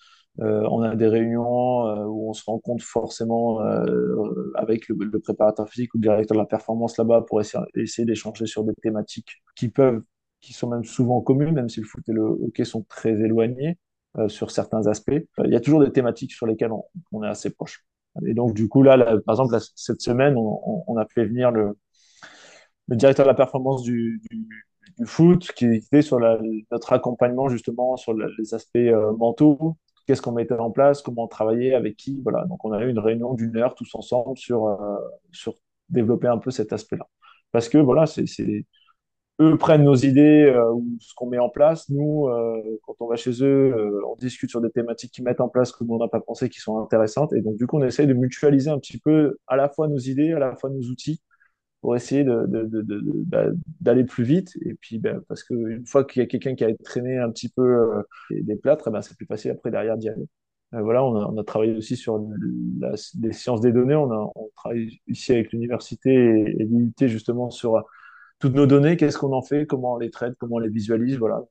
[0.40, 5.94] on a des réunions euh, où on se rencontre forcément euh, avec le, préparateur physique
[5.94, 10.02] ou le directeur de la performance là-bas pour essayer, d'échanger sur des thématiques qui peuvent,
[10.40, 13.78] qui sont même souvent communes, même si le foot et le hockey sont très éloignés
[14.28, 15.20] sur certains aspects.
[15.44, 16.72] Il y a toujours des thématiques sur lesquelles
[17.12, 17.84] on, est assez proche.
[18.26, 18.96] Et donc, du coup, là,
[19.26, 21.76] par exemple, cette semaine, on, a fait venir le
[22.88, 24.20] directeur de la performance du,
[25.04, 28.78] foot qui était sur notre accompagnement justement sur les aspects
[29.16, 29.76] mentaux,
[30.08, 32.20] qu'est-ce qu'on mettait en place, comment travailler, avec qui.
[32.22, 32.46] Voilà.
[32.46, 34.96] Donc, on a eu une réunion d'une heure tous ensemble sur, euh,
[35.32, 35.54] sur
[35.90, 37.06] développer un peu cet aspect-là.
[37.52, 38.24] Parce que, voilà, c'est,
[39.40, 41.90] eux prennent nos idées euh, ou ce qu'on met en place.
[41.90, 45.48] Nous, euh, quand on va chez eux, on discute sur des thématiques qu'ils mettent en
[45.50, 47.34] place que nous, on n'a pas pensé qui sont intéressantes.
[47.34, 49.98] Et donc, du coup, on essaye de mutualiser un petit peu à la fois nos
[49.98, 51.20] idées, à la fois nos outils
[51.80, 53.46] pour essayer bah,
[53.80, 54.56] d'aller plus vite.
[54.62, 57.48] Et puis, ben, parce qu'une fois qu'il y a quelqu'un qui a traîné un petit
[57.48, 60.26] peu euh, des plâtres, eh ben, c'est plus facile après derrière d'y aller.
[60.74, 62.18] Euh, voilà, on a, travaillé aussi sur
[62.80, 63.94] la, les sciences des données.
[63.94, 67.84] On, travaille ici avec l'université et, l'UT justement sur
[68.40, 71.16] toutes nos données, qu'est-ce qu'on en fait, comment on les traite, comment on les visualise?
[71.18, 71.42] Voilà,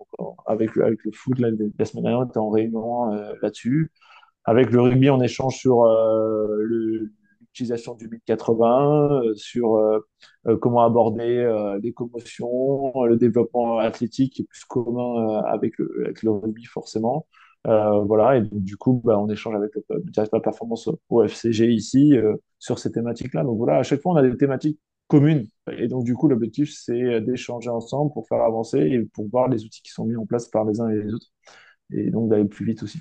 [0.46, 3.92] avec, avec le foot, la, la semaine dernière, on était en réunion euh, là-dessus.
[4.46, 7.12] Avec le rugby, on échange sur le,
[7.58, 10.00] l'utilisation du 1080, euh, sur euh,
[10.48, 11.28] euh, comment aborder
[11.82, 17.28] les commotions, le développement athlétique qui est plus commun avec le, rugby forcément.
[17.66, 21.24] voilà, et donc, du coup, bah, on échange avec le, directeur de la performance au
[21.24, 22.14] FCG ici
[22.60, 23.44] sur ces thématiques-là.
[23.44, 25.48] Donc voilà, à chaque fois, on a des thématiques communes.
[25.72, 29.66] Et donc, du coup, l'objectif, c'est d'échanger ensemble pour faire avancer et pour voir les
[29.66, 31.28] outils qui sont mis en place par les uns et les autres.
[31.94, 33.00] Et donc, d'aller plus vite aussi.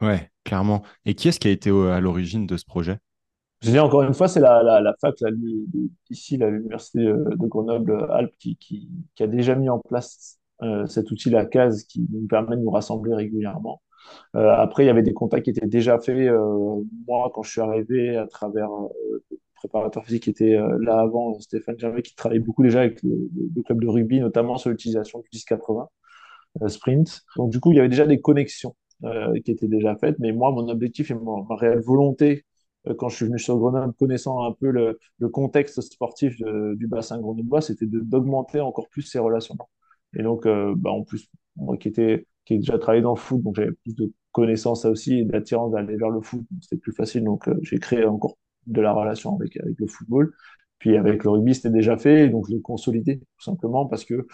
[0.00, 0.82] Ouais, clairement.
[1.04, 2.98] Et qui est-ce qui a été à l'origine de ce projet?
[3.62, 5.14] Je dis encore une fois, c'est la, la, la, fac
[6.10, 11.10] ici, l'université euh, de Grenoble-Alpes, qui, qui, qui, a déjà mis en place euh, cet
[11.10, 13.80] outil, la case, qui nous permet de nous rassembler régulièrement.
[14.36, 16.16] Euh, après, il y avait des contacts qui étaient déjà faits.
[16.16, 18.88] Euh, moi, quand je suis arrivé, à travers euh,
[19.30, 23.62] le préparateur physique qui était là avant, Stéphane Gervais, qui travaillait beaucoup déjà avec le,
[23.64, 25.86] club de rugby, notamment sur l'utilisation du 10-80
[26.68, 27.22] sprint.
[27.36, 28.74] Donc, du coup, il y avait déjà des connexions
[29.44, 30.18] qui étaient déjà faites.
[30.18, 32.51] Mais moi, mon objectif et ma réelle volonté euh,
[32.98, 36.36] quand je suis venu sur Grenoble, connaissant un peu le, contexte sportif
[36.76, 39.56] du bassin grenoblois, c'était d'augmenter encore plus ces relations.
[40.14, 43.20] Et donc, euh, bah, en plus, moi qui, était, qui ai déjà travaillé dans le
[43.20, 46.92] foot, donc j'avais plus de connaissances aussi et d'attirance d'aller vers le foot, c'était plus
[46.92, 47.24] facile.
[47.24, 50.32] Donc, euh, j'ai créé encore de la relation avec, avec le football.
[50.78, 54.26] Puis avec le rugby, c'était déjà fait, donc je l'ai consolidé tout simplement parce que,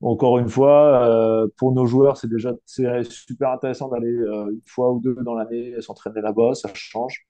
[0.00, 5.00] encore une fois, euh, pour nos joueurs, c'est déjà super intéressant d'aller une fois ou
[5.00, 7.27] deux dans l'année s'entraîner là-bas, ça change.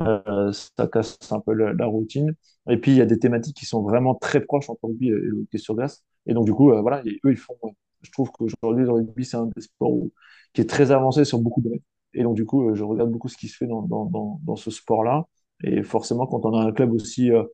[0.00, 2.34] Euh, ça casse un peu la, routine.
[2.68, 5.10] Et puis, il y a des thématiques qui sont vraiment très proches entre rugby et
[5.12, 6.04] le hockey sur glace.
[6.26, 7.56] Et donc, du coup, euh, voilà, eux, ils font.
[8.02, 10.06] Je trouve qu'aujourd'hui, le rugby, c'est un des sports
[10.52, 11.70] qui est très avancé sur beaucoup de
[12.14, 14.70] Et donc, du coup, je regarde beaucoup ce qui se fait dans, dans, dans, ce
[14.70, 15.26] sport-là.
[15.64, 17.44] Et forcément, quand on a un club aussi euh,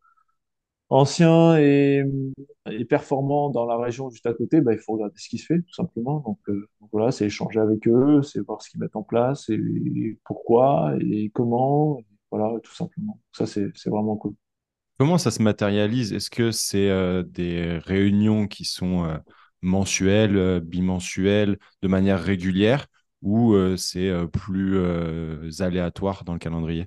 [0.89, 2.05] ancien et,
[2.71, 5.47] et, performant dans la région juste à côté, bah, il faut regarder ce qui se
[5.47, 6.21] fait, tout simplement.
[6.21, 9.55] Donc, euh, voilà, c'est échanger avec eux, c'est voir ce qu'ils mettent en place et,
[9.55, 11.99] et pourquoi et comment.
[12.31, 13.21] Voilà, tout simplement.
[13.33, 14.35] Ça, c'est vraiment cool.
[14.99, 16.13] Comment ça se matérialise?
[16.13, 19.19] Est-ce que c'est euh, des réunions qui sont euh,
[19.61, 22.87] mensuelles, euh, bimensuelles, de manière régulière,
[23.21, 26.87] ou euh, c'est euh, plus euh, aléatoire dans le calendrier?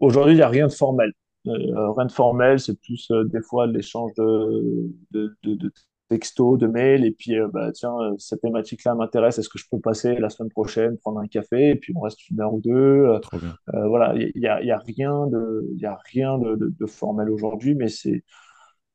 [0.00, 1.12] Aujourd'hui, il n'y a rien de formel.
[1.46, 5.72] Euh, rien de formel, c'est plus euh, des fois l'échange de, de, de, de
[6.12, 9.64] textos, de mails, et puis euh, bah, tiens, euh, cette thématique-là m'intéresse, est-ce que je
[9.70, 12.60] peux passer la semaine prochaine, prendre un café, et puis on reste une heure ou
[12.60, 12.70] deux.
[12.70, 13.56] Euh, Trop bien.
[13.88, 16.86] voilà, il y a, y a rien de, il y a rien de, de, de
[16.86, 18.24] formel aujourd'hui, mais c'est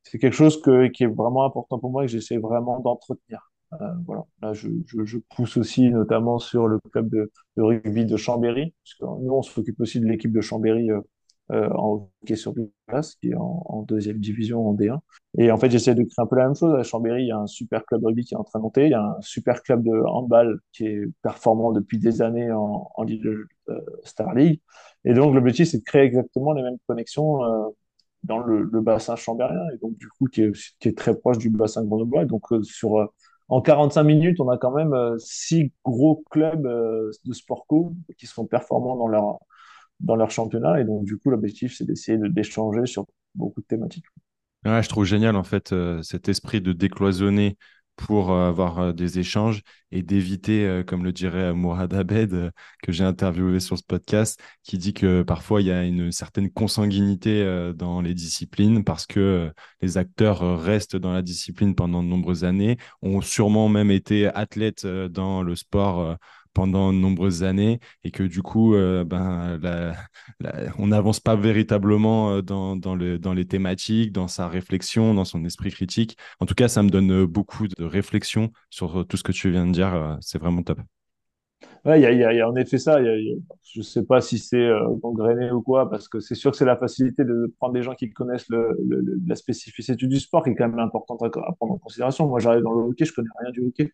[0.03, 3.51] c'est quelque chose que, qui est vraiment important pour moi et que j'essaie vraiment d'entretenir.
[3.73, 3.75] Euh,
[4.05, 4.23] voilà.
[4.41, 8.73] Là, je, je, je, pousse aussi notamment sur le club de, de rugby de Chambéry,
[8.83, 11.01] parce que nous, on s'occupe aussi de l'équipe de Chambéry euh,
[11.51, 12.53] euh, en hockey sur
[12.89, 14.99] glace, qui est en, deuxième division en D1.
[15.37, 16.75] Et en fait, j'essaie de créer un peu la même chose.
[16.75, 18.63] À Chambéry, il y a un super club de rugby qui est en train de
[18.63, 18.85] monter.
[18.85, 22.89] Il y a un super club de handball qui est performant depuis des années en,
[22.93, 23.25] en Ligue
[23.69, 24.61] euh, Star League.
[25.05, 27.69] Et donc, l'objectif, c'est de créer exactement les mêmes connexions euh,
[28.23, 31.49] dans le, bassin chambérien, et donc, du coup, qui est, qui est très proche du
[31.49, 32.25] bassin grenoblois.
[32.25, 33.05] Donc, euh, sur, euh,
[33.47, 38.45] en 45 minutes, on a quand même six gros clubs de sport co qui sont
[38.45, 39.39] performants dans leur
[39.99, 40.79] dans leur championnat.
[40.79, 43.05] Et donc, du coup, l'objectif, c'est d'essayer d'échanger sur
[43.35, 44.05] beaucoup de thématiques.
[44.65, 47.57] Je trouve génial, en fait, euh, cet esprit de décloisonner
[47.95, 52.51] pour euh, avoir euh, des échanges et d'éviter, comme le dirait Mourad Abed,
[52.83, 56.51] que j'ai interviewé sur ce podcast, qui dit que parfois il y a une certaine
[56.51, 59.49] consanguinité dans les disciplines parce que
[59.81, 64.85] les acteurs restent dans la discipline pendant de nombreuses années, ont sûrement même été athlètes
[64.85, 66.17] dans le sport
[66.57, 69.59] pendant de nombreuses années et que du coup, euh, ben,
[70.79, 75.23] on n'avance pas véritablement euh, dans, dans, le, dans les thématiques, dans sa réflexion, dans
[75.23, 76.17] son esprit critique.
[76.39, 79.67] En tout cas, ça me donne beaucoup de réflexion sur tout ce que tu viens
[79.67, 79.93] de dire.
[79.93, 80.79] Euh, c'est vraiment top.
[81.85, 82.97] Il y a, en effet ça.
[83.03, 86.75] Je sais pas si c'est euh, ou quoi, parce que c'est sûr que c'est la
[86.75, 88.49] facilité de prendre des gens qui connaissent
[89.27, 92.27] la spécificité du sport qui est quand même importante à, à prendre en considération.
[92.27, 93.91] Moi, j'arrive dans le hockey, je connais rien du hockey.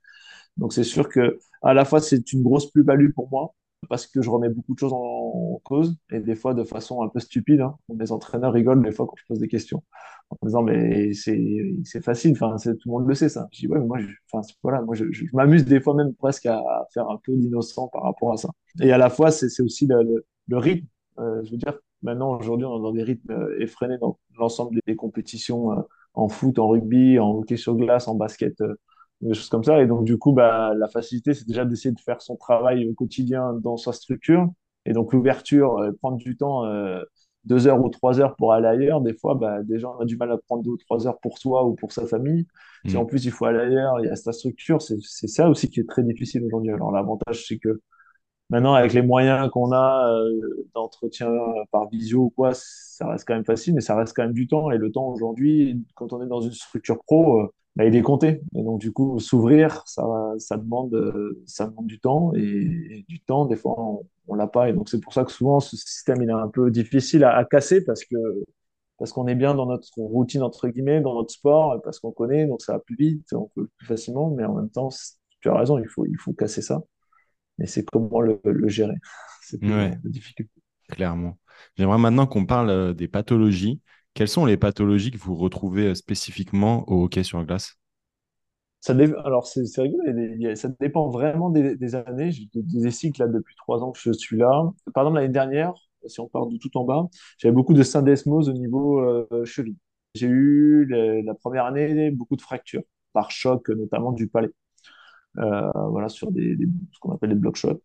[0.58, 3.54] Donc c'est sûr que à la fois c'est une grosse plus-value pour moi
[3.90, 7.08] parce que je remets beaucoup de choses en, cause et des fois de façon un
[7.08, 7.62] peu stupide.
[7.62, 7.76] Hein.
[7.98, 9.84] Les entraîneurs rigolent des fois quand je pose des questions
[10.30, 13.48] en disant mais c'est facile, enfin tout le monde le sait ça.
[13.52, 16.46] Je dis ouais mais moi je, enfin voilà moi je, m'amuse des fois même presque
[16.46, 16.62] à,
[16.94, 18.50] faire un peu d'innocent par rapport à ça.
[18.82, 20.88] Et à la fois c'est aussi le, rythme.
[21.20, 24.80] Euh, je veux dire maintenant aujourd'hui on est dans des rythmes euh, effrénés dans l'ensemble
[24.86, 25.82] des compétitions euh,
[26.14, 28.62] en foot, en rugby, en hockey sur glace, en basket.
[29.24, 29.82] Des choses comme ça.
[29.82, 32.94] Et donc, du coup, bah, la facilité, c'est déjà d'essayer de faire son travail au
[32.94, 34.48] quotidien dans sa structure.
[34.86, 37.02] Et donc, l'ouverture, euh, prendre du temps, euh,
[37.46, 40.18] deux heures ou trois heures pour aller ailleurs, des fois, bah, des gens ont du
[40.18, 42.48] mal à prendre deux ou trois heures pour soi ou pour sa famille.
[42.86, 42.90] Mmh.
[42.90, 45.70] Si en plus il faut aller ailleurs, il y a sa structure, c'est ça aussi
[45.70, 46.72] qui est très difficile aujourd'hui.
[46.72, 47.82] Alors, l'avantage, c'est que
[48.50, 51.32] maintenant, avec les moyens qu'on a euh, d'entretien
[51.72, 54.48] par visio ou quoi, ça reste quand même facile, mais ça reste quand même du
[54.48, 54.72] temps.
[54.72, 58.42] Et le temps aujourd'hui, quand on est dans une structure pro, bah, il est compté.
[58.56, 60.04] Et donc, du coup, s'ouvrir, ça,
[60.38, 60.96] ça, demande,
[61.46, 62.34] ça demande du temps.
[62.36, 64.70] Et, et du temps, des fois, on, on l'a pas.
[64.70, 67.36] Et donc, c'est pour ça que souvent, ce système, il est un peu difficile à,
[67.36, 68.16] à casser parce que
[68.98, 72.46] parce qu'on est bien dans notre routine, entre guillemets, dans notre sport, parce qu'on connaît,
[72.48, 74.30] donc ça va plus vite, on peut plus facilement.
[74.32, 74.90] Mais en même temps,
[75.42, 76.82] tu as raison, il faut, il faut casser ça.
[77.58, 78.96] Mais c'est comment le, le gérer.
[79.42, 80.52] C'est ouais, la difficulté.
[80.90, 81.40] Clairement.
[81.78, 83.82] J'aimerais maintenant qu'on parle euh, des pathologies.
[84.14, 87.78] Quelles sont les pathologies que vous retrouvez euh, spécifiquement au hockey sur glace?
[88.80, 88.94] Ça.
[89.24, 92.32] Alors, c'est rigolo, ça dépend vraiment des, années.
[92.32, 94.72] J'ai des, cycles là, depuis trois ans que je suis là.
[94.94, 95.74] Par exemple, l'année dernière,
[96.06, 99.78] si on part de tout en bas, j'avais beaucoup de syndesmose au niveau euh, cheville.
[100.16, 104.52] J'ai eu la première année beaucoup de fractures, par choc notamment du palais.
[105.38, 106.58] Euh, voilà, sur des,
[106.92, 107.82] ce qu'on appelle des block shots.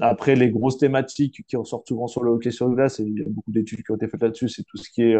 [0.00, 3.22] Après, les grosses thématiques qui ressortent souvent sur le hockey sur glace, et il y
[3.22, 5.16] a beaucoup d'études qui ont été faites là-dessus, c'est tout ce qui est,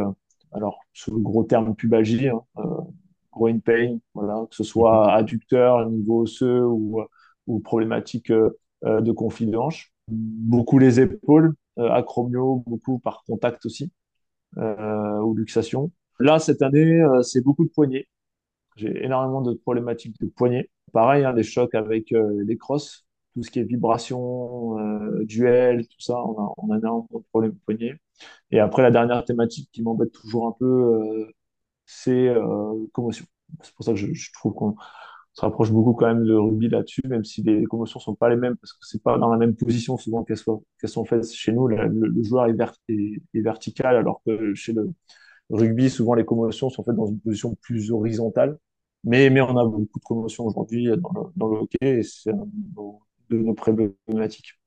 [0.53, 2.81] alors, sous le gros terme pubalgie, hein, euh,
[3.33, 7.03] groin pain, voilà, que ce soit adducteur, niveau osseux ou,
[7.47, 8.51] ou problématique euh,
[8.83, 9.93] de conflit de hanche.
[10.09, 13.91] Beaucoup les épaules, euh, acromio, beaucoup par contact aussi,
[14.59, 15.91] euh, ou luxation.
[16.21, 18.07] Là, cette année, euh, c'est beaucoup de poignets.
[18.77, 20.71] J'ai énormément de problématiques de poignets.
[20.93, 23.06] Pareil, hein, des chocs avec les crosses,
[23.37, 27.25] tout ce qui est vibration, euh, duel, tout ça, on a, on a énormément de
[27.31, 27.95] problèmes de poignet.
[28.51, 31.27] Et après, la dernière thématique qui m'embête toujours un peu, euh,
[31.85, 33.27] c'est euh, commotion.
[33.63, 34.77] C'est pour ça que je, trouve qu'on
[35.35, 38.37] se rapproche beaucoup quand même de rugby là-dessus, même si les commotions sont pas les
[38.37, 41.69] mêmes, parce que c'est pas dans la même position souvent qu'elles sont, faites chez nous.
[41.69, 42.57] Le, joueur est,
[42.89, 44.91] est, vertical, alors que chez le
[45.51, 48.59] rugby, souvent les commotions sont faites dans une position plus horizontale.
[49.05, 52.03] Mais, mais on a beaucoup de commotions aujourd'hui dans dans le hockey
[53.57, 54.59] problématiques.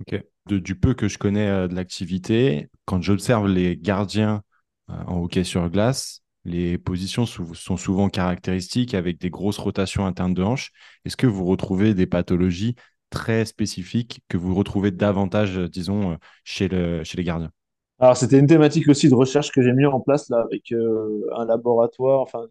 [0.00, 0.22] Ok.
[0.46, 4.42] De, du peu que je connais euh, de l'activité, quand j'observe les gardiens
[4.88, 10.32] euh, en hockey sur glace, les positions sont souvent caractéristiques avec des grosses rotations internes
[10.32, 10.70] de hanches.
[11.04, 12.76] Est-ce que vous retrouvez des pathologies
[13.10, 17.52] très spécifiques que vous retrouvez davantage, disons, chez, le, chez les gardiens?
[17.98, 21.28] Alors, c'était une thématique aussi de recherche que j'ai mis en place là avec euh,
[21.36, 22.46] un laboratoire, enfin,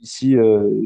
[0.00, 0.84] ici, euh,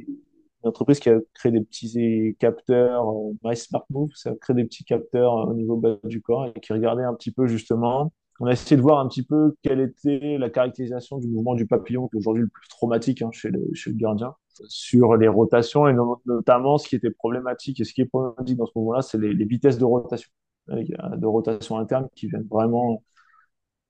[0.67, 4.57] une entreprise qui a créé des petits capteurs, euh, My Smart Move, ça a créé
[4.57, 8.13] des petits capteurs au niveau bas du corps et qui regardait un petit peu justement
[8.41, 11.67] on a essayé de voir un petit peu quelle était la caractérisation du mouvement du
[11.67, 14.35] papillon, qui est aujourd'hui le plus traumatique hein, chez, le, gardien,
[14.69, 15.95] sur les rotations, et
[16.27, 19.45] notamment ce qui était problématique, et ce qui est problématique dans ce moment-là, c'est les,
[19.47, 20.29] vitesses de rotation,
[20.69, 23.03] de rotation interne qui viennent vraiment,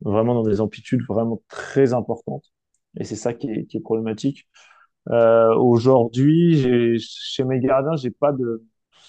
[0.00, 2.44] vraiment dans des amplitudes vraiment très importantes.
[2.98, 4.46] Et c'est ça qui est problématique.
[5.10, 8.64] Euh, aujourd'hui, chez mes gardiens, j'ai pas de,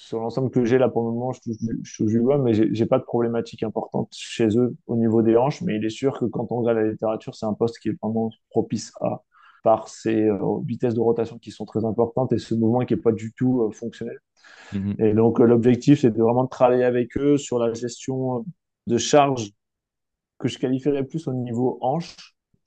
[0.07, 2.53] sur l'ensemble que j'ai là pour le moment, je touche, je touche du bois, mais
[2.53, 5.61] j'ai pas de problématique importante chez eux au niveau des hanches.
[5.61, 7.97] Mais il est sûr que quand on regarde la littérature, c'est un poste qui est
[8.01, 9.23] vraiment propice à,
[9.63, 13.03] par ses euh, vitesses de rotation qui sont très importantes et ce mouvement qui est
[13.09, 14.19] pas du tout euh, fonctionnel.
[14.73, 14.95] -hmm.
[15.03, 18.45] Et donc, euh, l'objectif, c'est de vraiment travailler avec eux sur la gestion
[18.91, 19.51] de charge
[20.39, 22.15] que je qualifierais plus au niveau hanche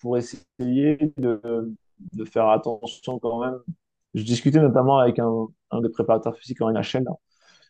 [0.01, 1.41] pour essayer de,
[2.13, 3.59] de faire attention quand même.
[4.15, 5.49] Je discutais notamment avec un,
[5.81, 7.05] des préparateurs physiques en NHL,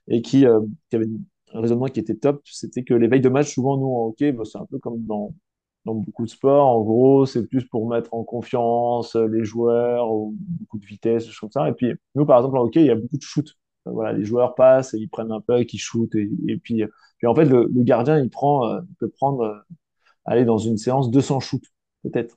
[0.09, 1.07] et qui, euh, qui, avait
[1.53, 4.33] un raisonnement qui était top, c'était que les veilles de match, souvent, nous, en hockey,
[4.33, 5.35] bah, c'est un peu comme dans,
[5.85, 6.66] dans beaucoup de sports.
[6.66, 11.39] En gros, c'est plus pour mettre en confiance les joueurs, ou beaucoup de vitesse, choses
[11.39, 11.68] comme ça.
[11.68, 13.47] Et puis, nous, par exemple, en hockey, il y a beaucoup de shoot.
[13.87, 16.85] Voilà, les joueurs passent, et ils prennent un puck, ils shootent, et, et puis,
[17.18, 19.59] puis en fait, le, gardien, il prend, euh, il peut prendre, euh,
[20.24, 21.66] aller dans une séance 200 shoots,
[22.03, 22.37] peut-être.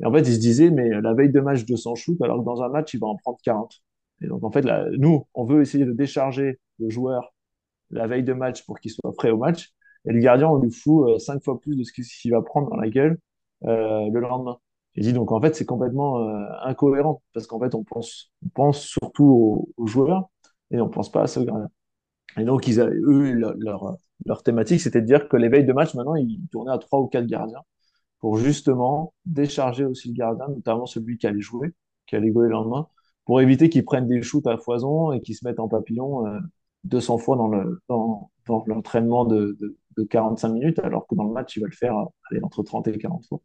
[0.00, 2.44] Et en fait, il se disait, mais la veille de match 200 shoots, alors que
[2.44, 3.82] dans un match, il va en prendre 40.
[4.22, 7.34] Et donc, en fait, là, nous, on veut essayer de décharger le joueur
[7.90, 9.72] la veille de match pour qu'il soit prêt au match.
[10.06, 12.70] Et le gardien, on lui fout euh, cinq fois plus de ce qu'il va prendre
[12.70, 13.18] dans la gueule
[13.64, 14.58] euh, le lendemain.
[14.94, 18.48] Il dit donc en fait c'est complètement euh, incohérent parce qu'en fait on pense, on
[18.48, 20.30] pense surtout aux, joueurs
[20.70, 21.68] et on pense pas à ce gardien.
[22.38, 25.72] Et donc ils avaient, eux leur, leur thématique c'était de dire que les veilles de
[25.74, 27.60] match maintenant ils tournaient à trois ou quatre gardiens
[28.26, 31.72] pour justement décharger aussi le gardien, notamment celui qui allait jouer,
[32.08, 32.88] qui allait jouer le lendemain,
[33.24, 36.40] pour éviter qu'ils prennent des shoots à foison et qu'ils se mettent en papillon euh,
[36.82, 41.22] 200 fois dans le dans, dans l'entraînement de, de, de, 45 minutes, alors que dans
[41.22, 41.94] le match, il va le faire
[42.42, 43.40] entre 30 et 40 fois.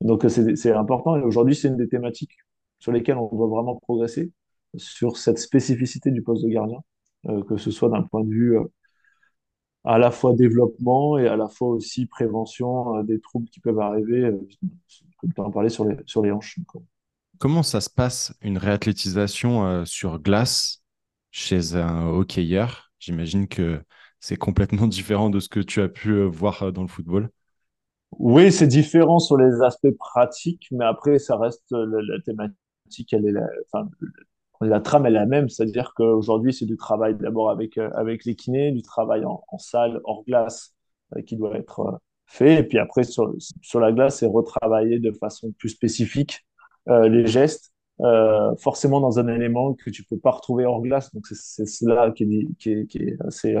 [0.00, 2.38] Donc c'est important et aujourd'hui, c'est une des thématiques
[2.78, 4.32] sur lesquelles on doit vraiment progresser
[4.74, 6.78] sur cette spécificité du poste de gardien,
[7.28, 8.64] euh, que ce soit d'un point de vue euh,
[9.84, 13.80] à la fois développement et à la fois aussi prévention euh, des troubles qui peuvent
[13.80, 14.38] arriver, euh,
[15.18, 16.58] comme tu en parlais sur les, sur les hanches.
[17.38, 20.82] Comment ça se passe une réathlétisation euh, sur glace
[21.30, 22.92] chez un hockeyeur?
[23.00, 23.82] J'imagine que
[24.20, 27.30] c'est complètement différent de ce que tu as pu voir dans le football.
[28.18, 33.26] Oui, c'est différent sur les aspects pratiques, mais après, ça reste la, la thématique, elle
[33.26, 33.88] est la, enfin,
[34.62, 38.72] la trame est la même, c'est-à-dire qu'aujourd'hui, c'est du travail d'abord avec, avec les kinés,
[38.72, 40.74] du travail en, salle, hors glace,
[41.16, 41.92] euh, qui doit être euh,
[42.26, 46.46] fait, et puis après, sur, sur la glace, c'est retravailler de façon plus spécifique
[46.88, 51.12] euh, les gestes, euh, forcément dans un élément que tu peux pas retrouver hors glace,
[51.14, 53.56] donc c'est cela qui est, qui est, assez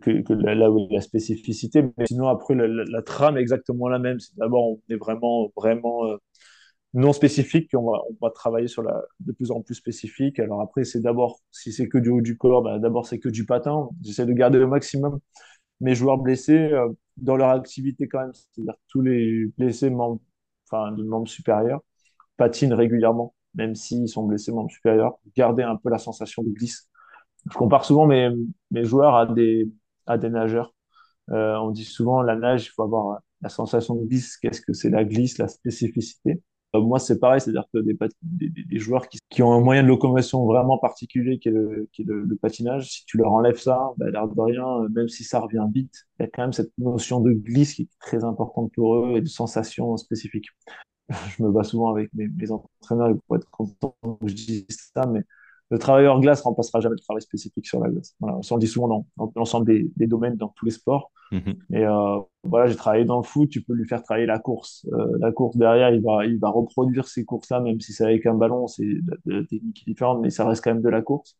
[0.00, 1.82] que, que, là où il y a la spécificité.
[1.96, 4.18] Mais sinon, après, la, trame est exactement la même.
[4.36, 6.16] D'abord, on est vraiment, vraiment euh,
[6.94, 10.38] non spécifique, puis on va, on va travailler sur la de plus en plus spécifique.
[10.40, 13.28] Alors après, c'est d'abord, si c'est que du haut du corps, ben d'abord c'est que
[13.28, 13.88] du patin.
[14.02, 15.20] J'essaie de garder le maximum
[15.80, 18.32] mes joueurs blessés euh, dans leur activité quand même.
[18.34, 20.20] C'est-à-dire tous les blessés membres,
[20.70, 21.80] enfin, de membres supérieurs
[22.36, 25.18] patinent régulièrement, même s'ils sont blessés membres supérieurs.
[25.36, 26.88] Garder un peu la sensation de glisse
[27.50, 28.30] je compare souvent mes,
[28.70, 29.70] mes joueurs à des,
[30.06, 30.74] à des nageurs.
[31.30, 34.36] Euh, on dit souvent la nage, il faut avoir la sensation de glisse.
[34.38, 36.42] Qu'est-ce que c'est la glisse, la spécificité?
[36.74, 37.96] Moi, c'est pareil, c'est-à-dire que des,
[38.50, 42.04] des, joueurs qui, ont un moyen de locomotion vraiment particulier qui est le, qui est
[42.04, 45.40] le patinage, si tu leur enlèves ça, bah, l'air de rien, euh, même si ça
[45.40, 48.70] revient vite, il y a quand même cette notion de glisse qui est très importante
[48.74, 50.48] pour eux et de sensation spécifique.
[51.38, 55.06] je me bats souvent avec mes, mes entraîneurs pour être content que je dise ça,
[55.06, 55.22] mais
[55.70, 58.14] le travail hors glace remplacera jamais le travail spécifique sur la glace.
[58.20, 61.10] Voilà, on le dit souvent dans, l'ensemble des, des, domaines, dans tous les sports.
[61.30, 61.56] Mhm.
[61.72, 64.86] Et euh, voilà, j'ai travaillé dans le foot, tu peux lui faire travailler la course.
[64.92, 68.24] Euh, la course derrière, il va, il va reproduire ces courses-là, même si c'est avec
[68.24, 68.86] un ballon, c'est
[69.26, 71.36] la technique différente, mais ça reste quand même de la course.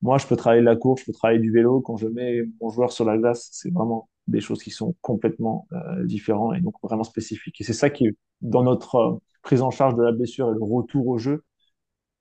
[0.00, 1.80] Moi, je peux travailler la course, je peux travailler du vélo.
[1.80, 5.66] Quand je mets mon joueur sur la glace, c'est vraiment des choses qui sont complètement
[5.72, 7.60] euh, différentes et donc vraiment spécifiques.
[7.60, 8.08] Et c'est ça qui,
[8.40, 11.42] dans notre euh, prise en charge de la blessure et le retour au jeu,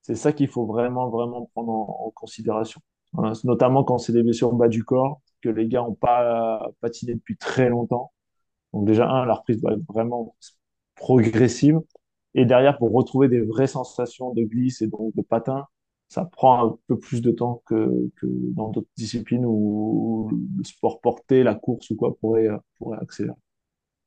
[0.03, 2.81] c'est ça qu'il faut vraiment, vraiment prendre en, considération.
[3.43, 7.37] Notamment quand c'est des blessures bas du corps, que les gars n'ont pas patiné depuis
[7.37, 8.11] très longtemps.
[8.73, 10.35] Donc déjà, un, la reprise doit être vraiment
[10.95, 11.79] progressive.
[12.33, 15.67] Et derrière, pour retrouver des vraies sensations de glisse et donc de patin,
[16.09, 21.43] ça prend un peu plus de temps que, dans d'autres disciplines où le sport porté,
[21.43, 23.37] la course ou quoi pourrait, pourrait accélérer.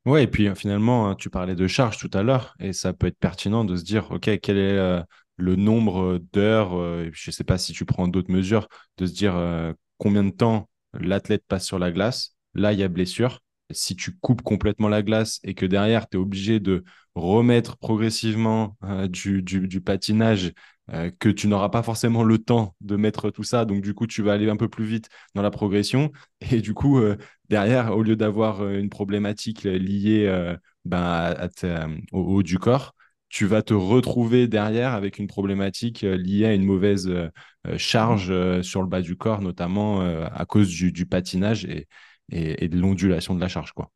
[0.05, 3.09] Ouais, et puis finalement, hein, tu parlais de charge tout à l'heure, et ça peut
[3.09, 5.03] être pertinent de se dire, OK, quel est euh,
[5.37, 8.69] le nombre d'heures, euh, je ne sais pas si tu prends d'autres mesures,
[8.99, 12.83] de se dire euh, combien de temps l'athlète passe sur la glace, là, il y
[12.83, 13.41] a blessure.
[13.73, 16.85] Si tu coupes complètement la glace et que derrière, tu es obligé de
[17.17, 18.77] remettre progressivement
[19.09, 20.53] du, du, patinage
[20.93, 23.65] euh, que tu n'auras pas forcément le temps de mettre tout ça.
[23.65, 26.13] Donc, du coup, tu vas aller un peu plus vite dans la progression.
[26.53, 27.17] Et du coup, euh,
[27.49, 31.35] derrière, au lieu d'avoir euh, une problématique liée ben,
[32.13, 32.95] au haut du corps,
[33.29, 37.11] tu vas te retrouver derrière avec une problématique liée à une mauvaise
[37.77, 41.87] charge sur le bas du corps, notamment à cause du, patinage et,
[42.31, 43.73] et, de l'ondulation de la charge.
[43.73, 43.91] quoi.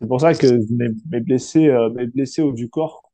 [0.00, 0.46] C'est pour ça que
[1.10, 3.10] mes, blessés, mes blessés haut du corps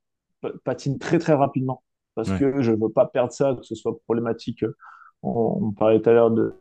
[0.64, 1.82] patinent très très rapidement
[2.14, 4.64] parce que je ne veux pas perdre ça, que ce soit problématique.
[5.22, 6.54] On, parlait tout à l'heure de,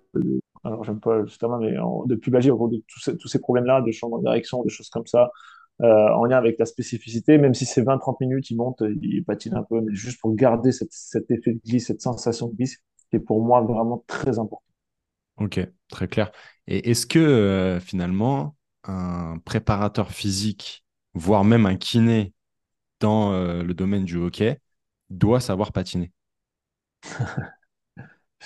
[0.63, 4.19] alors j'aime pas justement, mais de pubalgie, de tous ces, tous ces problèmes-là, de changement
[4.19, 5.27] de direction, des choses comme ça, euh,
[5.79, 9.63] en lien avec la spécificité, même si c'est 20-30 minutes, il monte, il patine un
[9.63, 12.77] peu, mais juste pour garder cette, cet effet de glisse, cette sensation de glisse,
[13.09, 14.63] qui est pour moi vraiment très important.
[15.37, 15.59] Ok,
[15.89, 16.31] très clair.
[16.67, 22.33] Et est-ce que euh, finalement, un préparateur physique, voire même un kiné
[22.99, 24.59] dans euh, le domaine du hockey,
[25.09, 26.11] doit savoir patiner?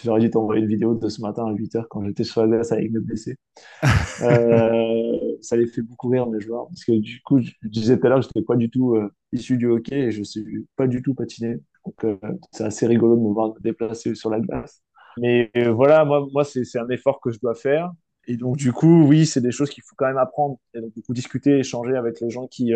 [0.04, 2.72] J'aurais dû t'envoyer une vidéo de ce matin à 8h quand j'étais sur la glace
[2.72, 3.38] avec mes blessés.
[4.24, 8.06] Euh, ça les fait beaucoup rire mes joueurs parce que du coup, je disais tout
[8.08, 10.42] à l'heure, je n'étais pas du tout euh, issu du hockey et je ne sais
[10.76, 11.58] pas du tout patiner.
[11.86, 12.18] Donc euh,
[12.52, 14.82] c'est assez rigolo de me voir me déplacer sur la glace.
[15.20, 17.92] Mais voilà, moi, c'est un effort que je dois faire.
[18.28, 20.60] Et donc du coup, oui, c'est des choses qu'il faut quand même apprendre.
[20.74, 22.74] Et donc du coup, discuter, échanger avec les gens qui,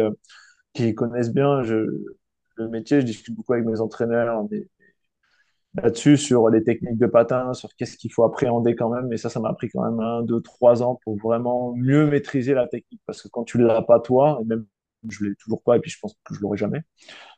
[0.74, 1.62] qui connaissent bien.
[1.62, 4.48] Le métier, je discute beaucoup avec mes entraîneurs
[5.76, 9.12] là-dessus, sur les techniques de patin, sur qu'est-ce qu'il faut appréhender quand même.
[9.14, 12.54] Et ça, ça m'a pris quand même un, deux, trois ans pour vraiment mieux maîtriser
[12.54, 13.02] la technique.
[13.06, 14.66] Parce que quand tu ne l'as pas toi, et même
[15.10, 16.82] je ne l'ai toujours pas, et puis je pense que je ne l'aurai jamais,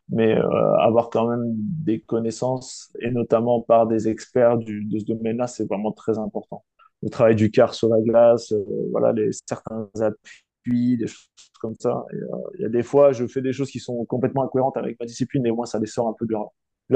[0.09, 5.47] mais euh, avoir quand même des connaissances, et notamment par des experts de ce domaine-là,
[5.47, 6.65] c'est vraiment très important.
[7.01, 11.29] Le travail du quart sur la glace, euh, voilà, les, certains appuis des choses
[11.59, 12.05] comme ça.
[12.13, 12.17] Euh,
[12.55, 15.05] il y a des fois, je fais des choses qui sont complètement incohérentes avec ma
[15.05, 16.51] discipline, et moi, ça les sort un peu de leur,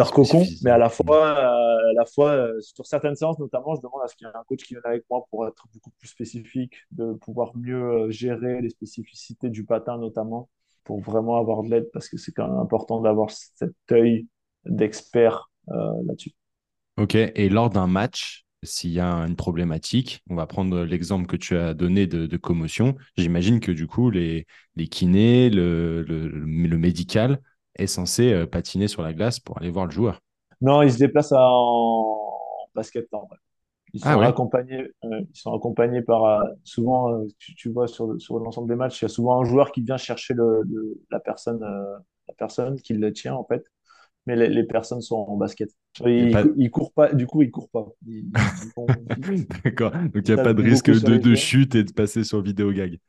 [0.06, 0.44] cocon.
[0.64, 4.02] Mais à la fois, euh, à la fois euh, sur certaines séances, notamment, je demande
[4.04, 6.08] à ce qu'il y ait un coach qui vienne avec moi pour être beaucoup plus
[6.08, 10.50] spécifique, de pouvoir mieux gérer les spécificités du patin, notamment,
[10.84, 14.28] pour vraiment avoir de l'aide, parce que c'est quand même important d'avoir cet œil
[14.66, 16.32] d'expert là-dessus.
[16.98, 21.36] Ok, et lors d'un match, s'il y a une problématique, on va prendre l'exemple que
[21.36, 22.96] tu as donné de, commotion.
[23.18, 24.46] J'imagine que du coup, les,
[24.76, 27.42] les kinés, le, le, médical
[27.78, 30.22] est censé euh, patiner sur la glace pour aller voir le joueur.
[30.62, 32.20] Non, ils se déplacent en
[32.76, 33.08] basket.
[33.94, 38.20] Ils sont, ah accompagnés, euh, ils sont accompagnés par euh, souvent, tu, tu, vois sur,
[38.20, 40.64] sur l'ensemble des matchs, il y a souvent un joueur qui vient chercher le,
[41.10, 43.64] la personne, la personne qui le tient en fait
[44.28, 45.70] mais les, personnes sont en basket.
[46.06, 47.86] Ils, courent pas, du coup, ils courent pas.
[49.64, 49.92] D'accord.
[49.92, 52.72] Donc, il n'y a pas de risque de, de, chute et de passer sur vidéo
[52.74, 53.00] gag.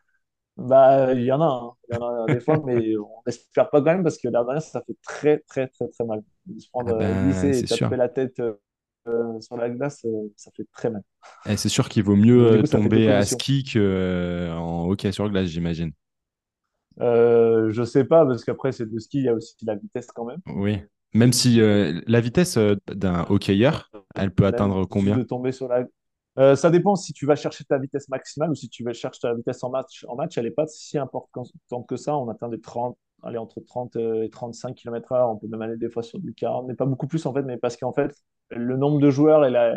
[0.59, 1.73] Bah, il y en a, hein.
[1.89, 4.43] il y en a des fois, mais on n'espère pas quand même parce que la
[4.43, 6.23] dernière, ça fait très, très, très, très mal.
[6.47, 10.51] De se prendre ah ben, et taper la tête euh, sur la glace, euh, ça
[10.57, 11.03] fait très mal.
[11.47, 15.93] Et c'est sûr qu'il vaut mieux tomber à ski qu'en euh, hockey sur glace, j'imagine.
[17.01, 20.09] Euh, je sais pas, parce qu'après, c'est de ski, il y a aussi la vitesse
[20.09, 20.41] quand même.
[20.47, 20.79] Oui.
[21.15, 25.17] Même si euh, la vitesse euh, d'un hockeyeur, elle peut atteindre combien?
[25.17, 25.85] de tomber sur la...
[26.39, 29.21] Euh, ça dépend si tu vas chercher ta vitesse maximale ou si tu vas chercher
[29.21, 30.05] ta vitesse en match.
[30.09, 31.51] En match, elle n'est pas si importante
[31.89, 32.17] que ça.
[32.17, 35.33] On atteint des 30, allez, entre 30 et 35 km/h.
[35.33, 37.43] On peut même aller des fois sur du 40, mais pas beaucoup plus en fait.
[37.43, 38.15] Mais parce qu'en fait,
[38.51, 39.75] le nombre de joueurs et, la,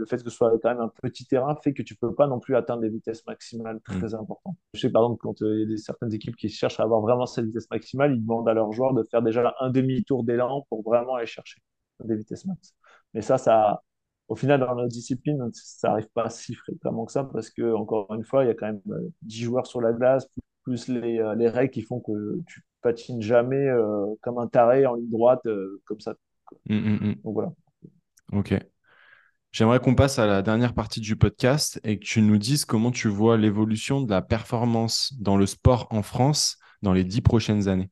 [0.00, 2.26] le fait que ce soit quand même un petit terrain fait que tu peux pas
[2.26, 3.98] non plus atteindre des vitesses maximales mm.
[3.98, 4.56] très importantes.
[4.74, 7.00] Je sais par exemple quand euh, il y a certaines équipes qui cherchent à avoir
[7.00, 10.66] vraiment cette vitesse maximale, ils demandent à leurs joueurs de faire déjà un demi-tour d'élan
[10.68, 11.60] pour vraiment aller chercher.
[12.04, 12.74] des vitesses max.
[13.14, 13.82] Mais ça, ça,
[14.30, 18.14] au final, dans notre discipline, ça n'arrive pas si fréquemment que ça parce que, encore
[18.14, 18.80] une fois, il y a quand même
[19.22, 20.26] 10 joueurs sur la glace,
[20.62, 23.68] plus les, les règles qui font que tu patines jamais
[24.22, 25.42] comme un taré en ligne droite,
[25.84, 26.14] comme ça.
[26.68, 27.14] Mmh, mmh, mmh.
[27.24, 27.52] Donc voilà.
[28.32, 28.54] Ok.
[29.52, 32.92] J'aimerais qu'on passe à la dernière partie du podcast et que tu nous dises comment
[32.92, 37.66] tu vois l'évolution de la performance dans le sport en France dans les dix prochaines
[37.66, 37.90] années.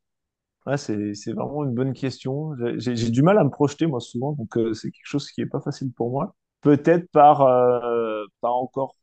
[0.77, 2.55] C'est, vraiment une bonne question.
[2.77, 5.49] J'ai, du mal à me projeter, moi, souvent, donc euh, c'est quelque chose qui n'est
[5.49, 6.35] pas facile pour moi.
[6.61, 8.97] Peut-être par, euh, encore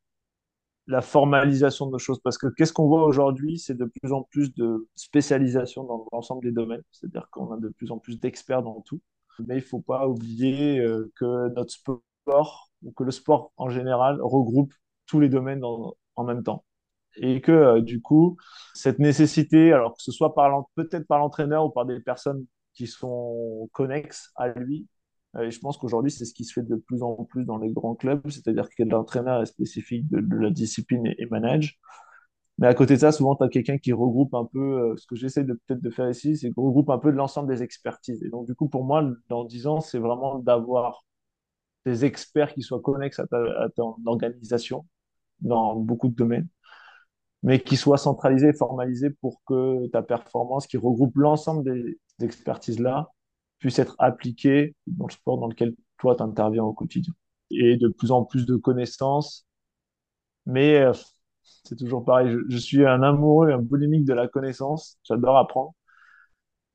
[0.88, 4.24] la formalisation de nos choses, parce que qu'est-ce qu'on voit aujourd'hui, c'est de plus en
[4.24, 8.62] plus de spécialisation dans l'ensemble des domaines, c'est-à-dire qu'on a de plus en plus d'experts
[8.62, 9.02] dans tout.
[9.40, 13.70] Mais il ne faut pas oublier euh, que notre sport ou que le sport en
[13.70, 14.74] général regroupe
[15.08, 16.64] tous les domaines en même temps.
[17.18, 18.38] Et que euh, du coup,
[18.74, 20.34] cette nécessité, alors que ce soit
[20.76, 24.88] peut-être par l'entraîneur ou par des personnes qui sont connexes à lui,
[25.38, 27.58] euh, et je pense qu'aujourd'hui, c'est ce qui se fait de plus en plus dans
[27.58, 31.80] les grands clubs, c'est-à-dire que l'entraîneur est spécifique de, la discipline et, manage.
[32.58, 34.60] Mais à côté de ça, souvent, tu as quelqu'un qui regroupe un peu,
[34.92, 37.50] euh, ce que j'essaie de peut-être de faire ici, c'est regroupe un peu de l'ensemble
[37.54, 38.24] des expertises.
[38.24, 41.06] Et donc, du coup, pour moi, dans 10 ans, c'est vraiment d'avoir
[41.86, 44.86] des experts qui soient connexes à, ta, ton organisation
[45.42, 46.48] dans beaucoup de domaines,
[47.44, 53.12] mais qui soient centralisés et formalisés pour que ta performance, qui regroupe l'ensemble des, expertises-là,
[53.60, 57.14] puisse être appliquée dans le sport dans lequel toi, tu interviens au quotidien.
[57.52, 59.46] Et de plus en plus de connaissances,
[60.46, 60.94] mais euh,
[61.64, 65.74] c'est toujours pareil, je, suis un amoureux, un boulimique de la connaissance, j'adore apprendre.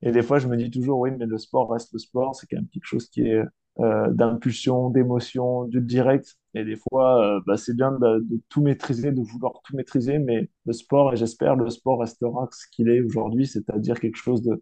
[0.01, 2.47] Et des fois, je me dis toujours, oui, mais le sport reste le sport, c'est
[2.47, 3.43] quand même quelque chose qui est
[3.81, 6.37] d'impulsion, d'émotion, du direct.
[6.53, 10.49] Et des fois, euh, bah, c'est bien de, tout maîtriser, de vouloir tout maîtriser, mais
[10.65, 14.61] le sport, et j'espère, le sport restera ce qu'il est aujourd'hui, c'est-à-dire quelque chose de,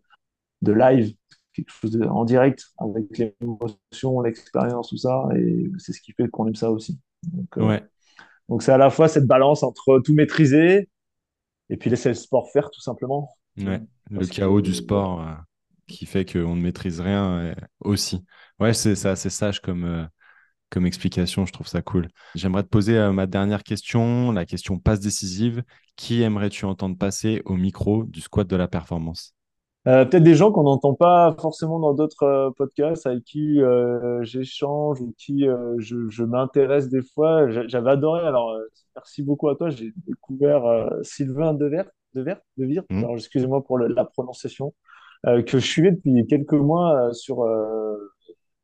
[0.61, 1.15] de live,
[1.53, 5.27] quelque chose en direct, avec l'émotion, l'expérience, tout ça.
[5.35, 6.99] Et c'est ce qui fait qu'on aime ça aussi.
[7.23, 7.83] Donc, euh, ouais.
[8.49, 10.89] donc c'est à la fois cette balance entre tout maîtriser
[11.69, 13.29] et puis laisser le sport faire, tout simplement.
[13.57, 13.81] Ouais.
[14.11, 15.25] Le chaos du sport
[15.87, 18.23] qui fait qu'on ne maîtrise rien aussi.
[18.59, 20.03] Ouais, c'est assez sage comme, euh,
[20.69, 22.09] comme explication, je trouve ça cool.
[22.35, 25.63] J'aimerais te poser euh, ma dernière question, la question passe décisive.
[25.95, 29.33] Qui aimerais-tu entendre passer au micro du squat de la performance?
[29.87, 33.59] Euh, Peut-être des gens qu'on n'entend pas forcément dans d'autres podcasts avec qui
[34.21, 35.45] j'échange ou qui
[35.77, 37.49] je, je m'intéresse des fois.
[37.49, 38.57] J'avais adoré, alors
[38.93, 42.97] merci beaucoup à toi, j'ai découvert Sylvain Devert, Devert, Devir, mmh.
[42.99, 44.73] alors excusez-moi pour la prononciation,
[45.23, 47.45] que je suivais depuis quelques mois sur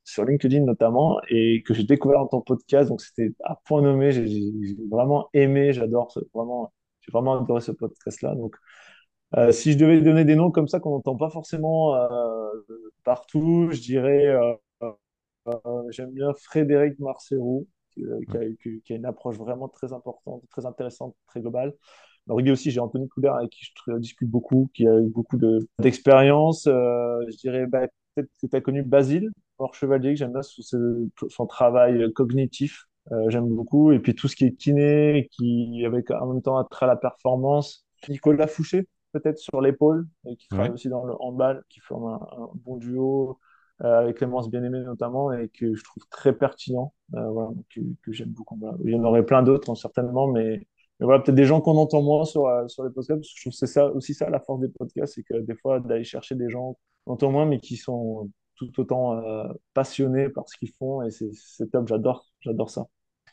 [0.06, 2.90] sur LinkedIn notamment, et que j'ai découvert dans ton podcast.
[2.90, 4.12] Donc, c'était à point nommé.
[4.12, 4.52] J'ai
[4.90, 8.36] vraiment aimé, j'adore vraiment, j'ai vraiment adoré ce podcast-là.
[8.36, 8.56] Donc,
[9.36, 12.50] euh, si je devais donner des noms comme ça qu'on n'entend pas forcément euh,
[13.04, 14.92] partout, je dirais, euh,
[15.90, 18.04] j'aime bien Frédéric Marcerou, qui,
[18.84, 21.74] qui, a, une approche vraiment très importante, très intéressante, très globale.
[22.28, 25.00] Alors, il y a aussi, j'ai Anthony Coulard avec qui je discute beaucoup, qui a
[25.00, 25.38] eu beaucoup
[25.80, 26.66] d'expérience.
[26.66, 32.12] je dirais bah, peut-être que tu as connu Basile, Hors Chevalier, j'aime bien son, travail
[32.14, 33.92] cognitif, euh, j'aime beaucoup.
[33.92, 36.96] Et puis tout ce qui est kiné, qui avec en même temps attrait à la
[36.96, 37.86] performance.
[38.10, 42.50] Nicolas Fouché, peut-être sur l'épaule, et qui travaille aussi dans le handball, qui forme un,
[42.56, 43.40] bon duo
[43.82, 48.12] euh, avec Clémence Bien-Aimé notamment, et que je trouve très pertinent, euh, voilà, que, que
[48.12, 48.60] j'aime beaucoup.
[48.84, 50.68] Il y en aurait plein d'autres, hein, certainement, mais,
[51.00, 53.54] voilà, peut-être des gens qu'on entend moins sur, sur les podcasts, parce que je trouve
[53.54, 56.36] que c'est ça, aussi ça la force des podcasts, c'est que des fois, d'aller chercher
[56.36, 61.02] des gens entend moins, mais qui sont tout autant euh, passionnés par ce qu'ils font
[61.02, 62.86] et c'est top, j'adore, j'adore ça.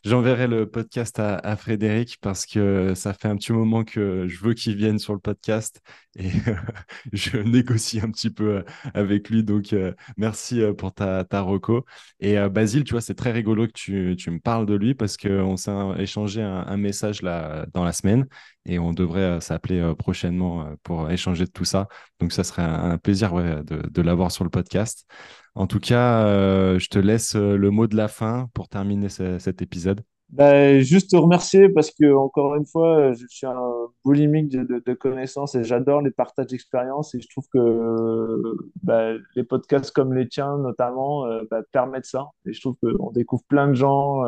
[0.04, 4.52] J'enverrai le podcast à, Frédéric parce que ça fait un petit moment que je veux
[4.52, 5.80] qu'il vienne sur le podcast
[6.18, 6.28] et
[7.12, 8.62] je négocie un petit peu euh,
[8.94, 9.44] avec lui.
[9.44, 11.84] Donc, euh, merci pour ta, ta reco.
[12.18, 15.16] Et Basile, tu vois, c'est très rigolo que tu, tu, me parles de lui parce
[15.16, 18.26] qu'on s'est échangé un, un, message là, dans la semaine
[18.66, 21.88] et on devrait s'appeler prochainement pour échanger de tout ça.
[22.20, 25.06] Donc, ça serait un, plaisir de, l'avoir sur le podcast.
[25.54, 29.08] En tout cas, euh, je te laisse euh, le mot de la fin pour terminer
[29.08, 30.00] cet épisode.
[30.30, 33.54] Ben, juste te remercier parce que, encore une fois, je suis un
[34.02, 38.40] boulimique de, connaissances et j'adore les partages d'expériences et je trouve que
[38.82, 42.30] ben, les podcasts comme les tiens, notamment, euh, ben, permettent ça.
[42.46, 44.22] Et je trouve qu'on découvre plein de gens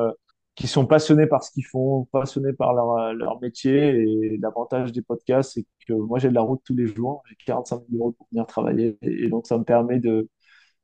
[0.55, 3.89] qui sont passionnés par ce qu'ils font, passionnés par leur, leur métier.
[3.89, 7.23] Et l'avantage des podcasts, c'est que moi, j'ai de la route tous les jours.
[7.29, 8.97] J'ai 45 minutes euros pour venir travailler.
[9.03, 10.29] Et donc, ça me permet de,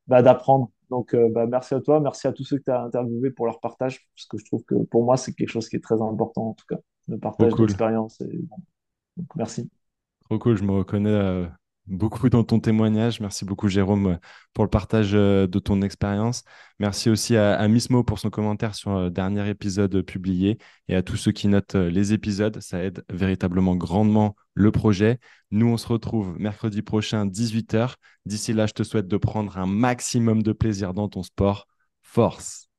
[0.07, 0.71] bah, d'apprendre.
[0.91, 3.47] Donc, euh, bah, merci à toi, merci à tous ceux que tu as interviewés pour
[3.47, 6.03] leur partage, parce que je trouve que pour moi, c'est quelque chose qui est très
[6.03, 8.21] important, en tout cas, le partage d'expérience.
[9.17, 9.71] Donc, merci.
[10.25, 11.47] Trop cool, je me reconnais euh,
[11.87, 13.21] beaucoup dans ton témoignage.
[13.21, 14.19] Merci beaucoup, Jérôme,
[14.55, 16.45] pour le partage euh, de ton expérience.
[16.79, 20.59] Merci aussi à, Mismo pour son commentaire sur le dernier épisode publié
[20.89, 22.61] et à tous ceux qui notent euh, les épisodes.
[22.61, 25.19] Ça aide véritablement grandement le projet.
[25.51, 27.95] Nous, on se retrouve mercredi prochain, 18h.
[28.27, 31.67] D'ici là, je te souhaite de prendre un maximum de plaisir dans ton sport.
[32.03, 32.70] Force!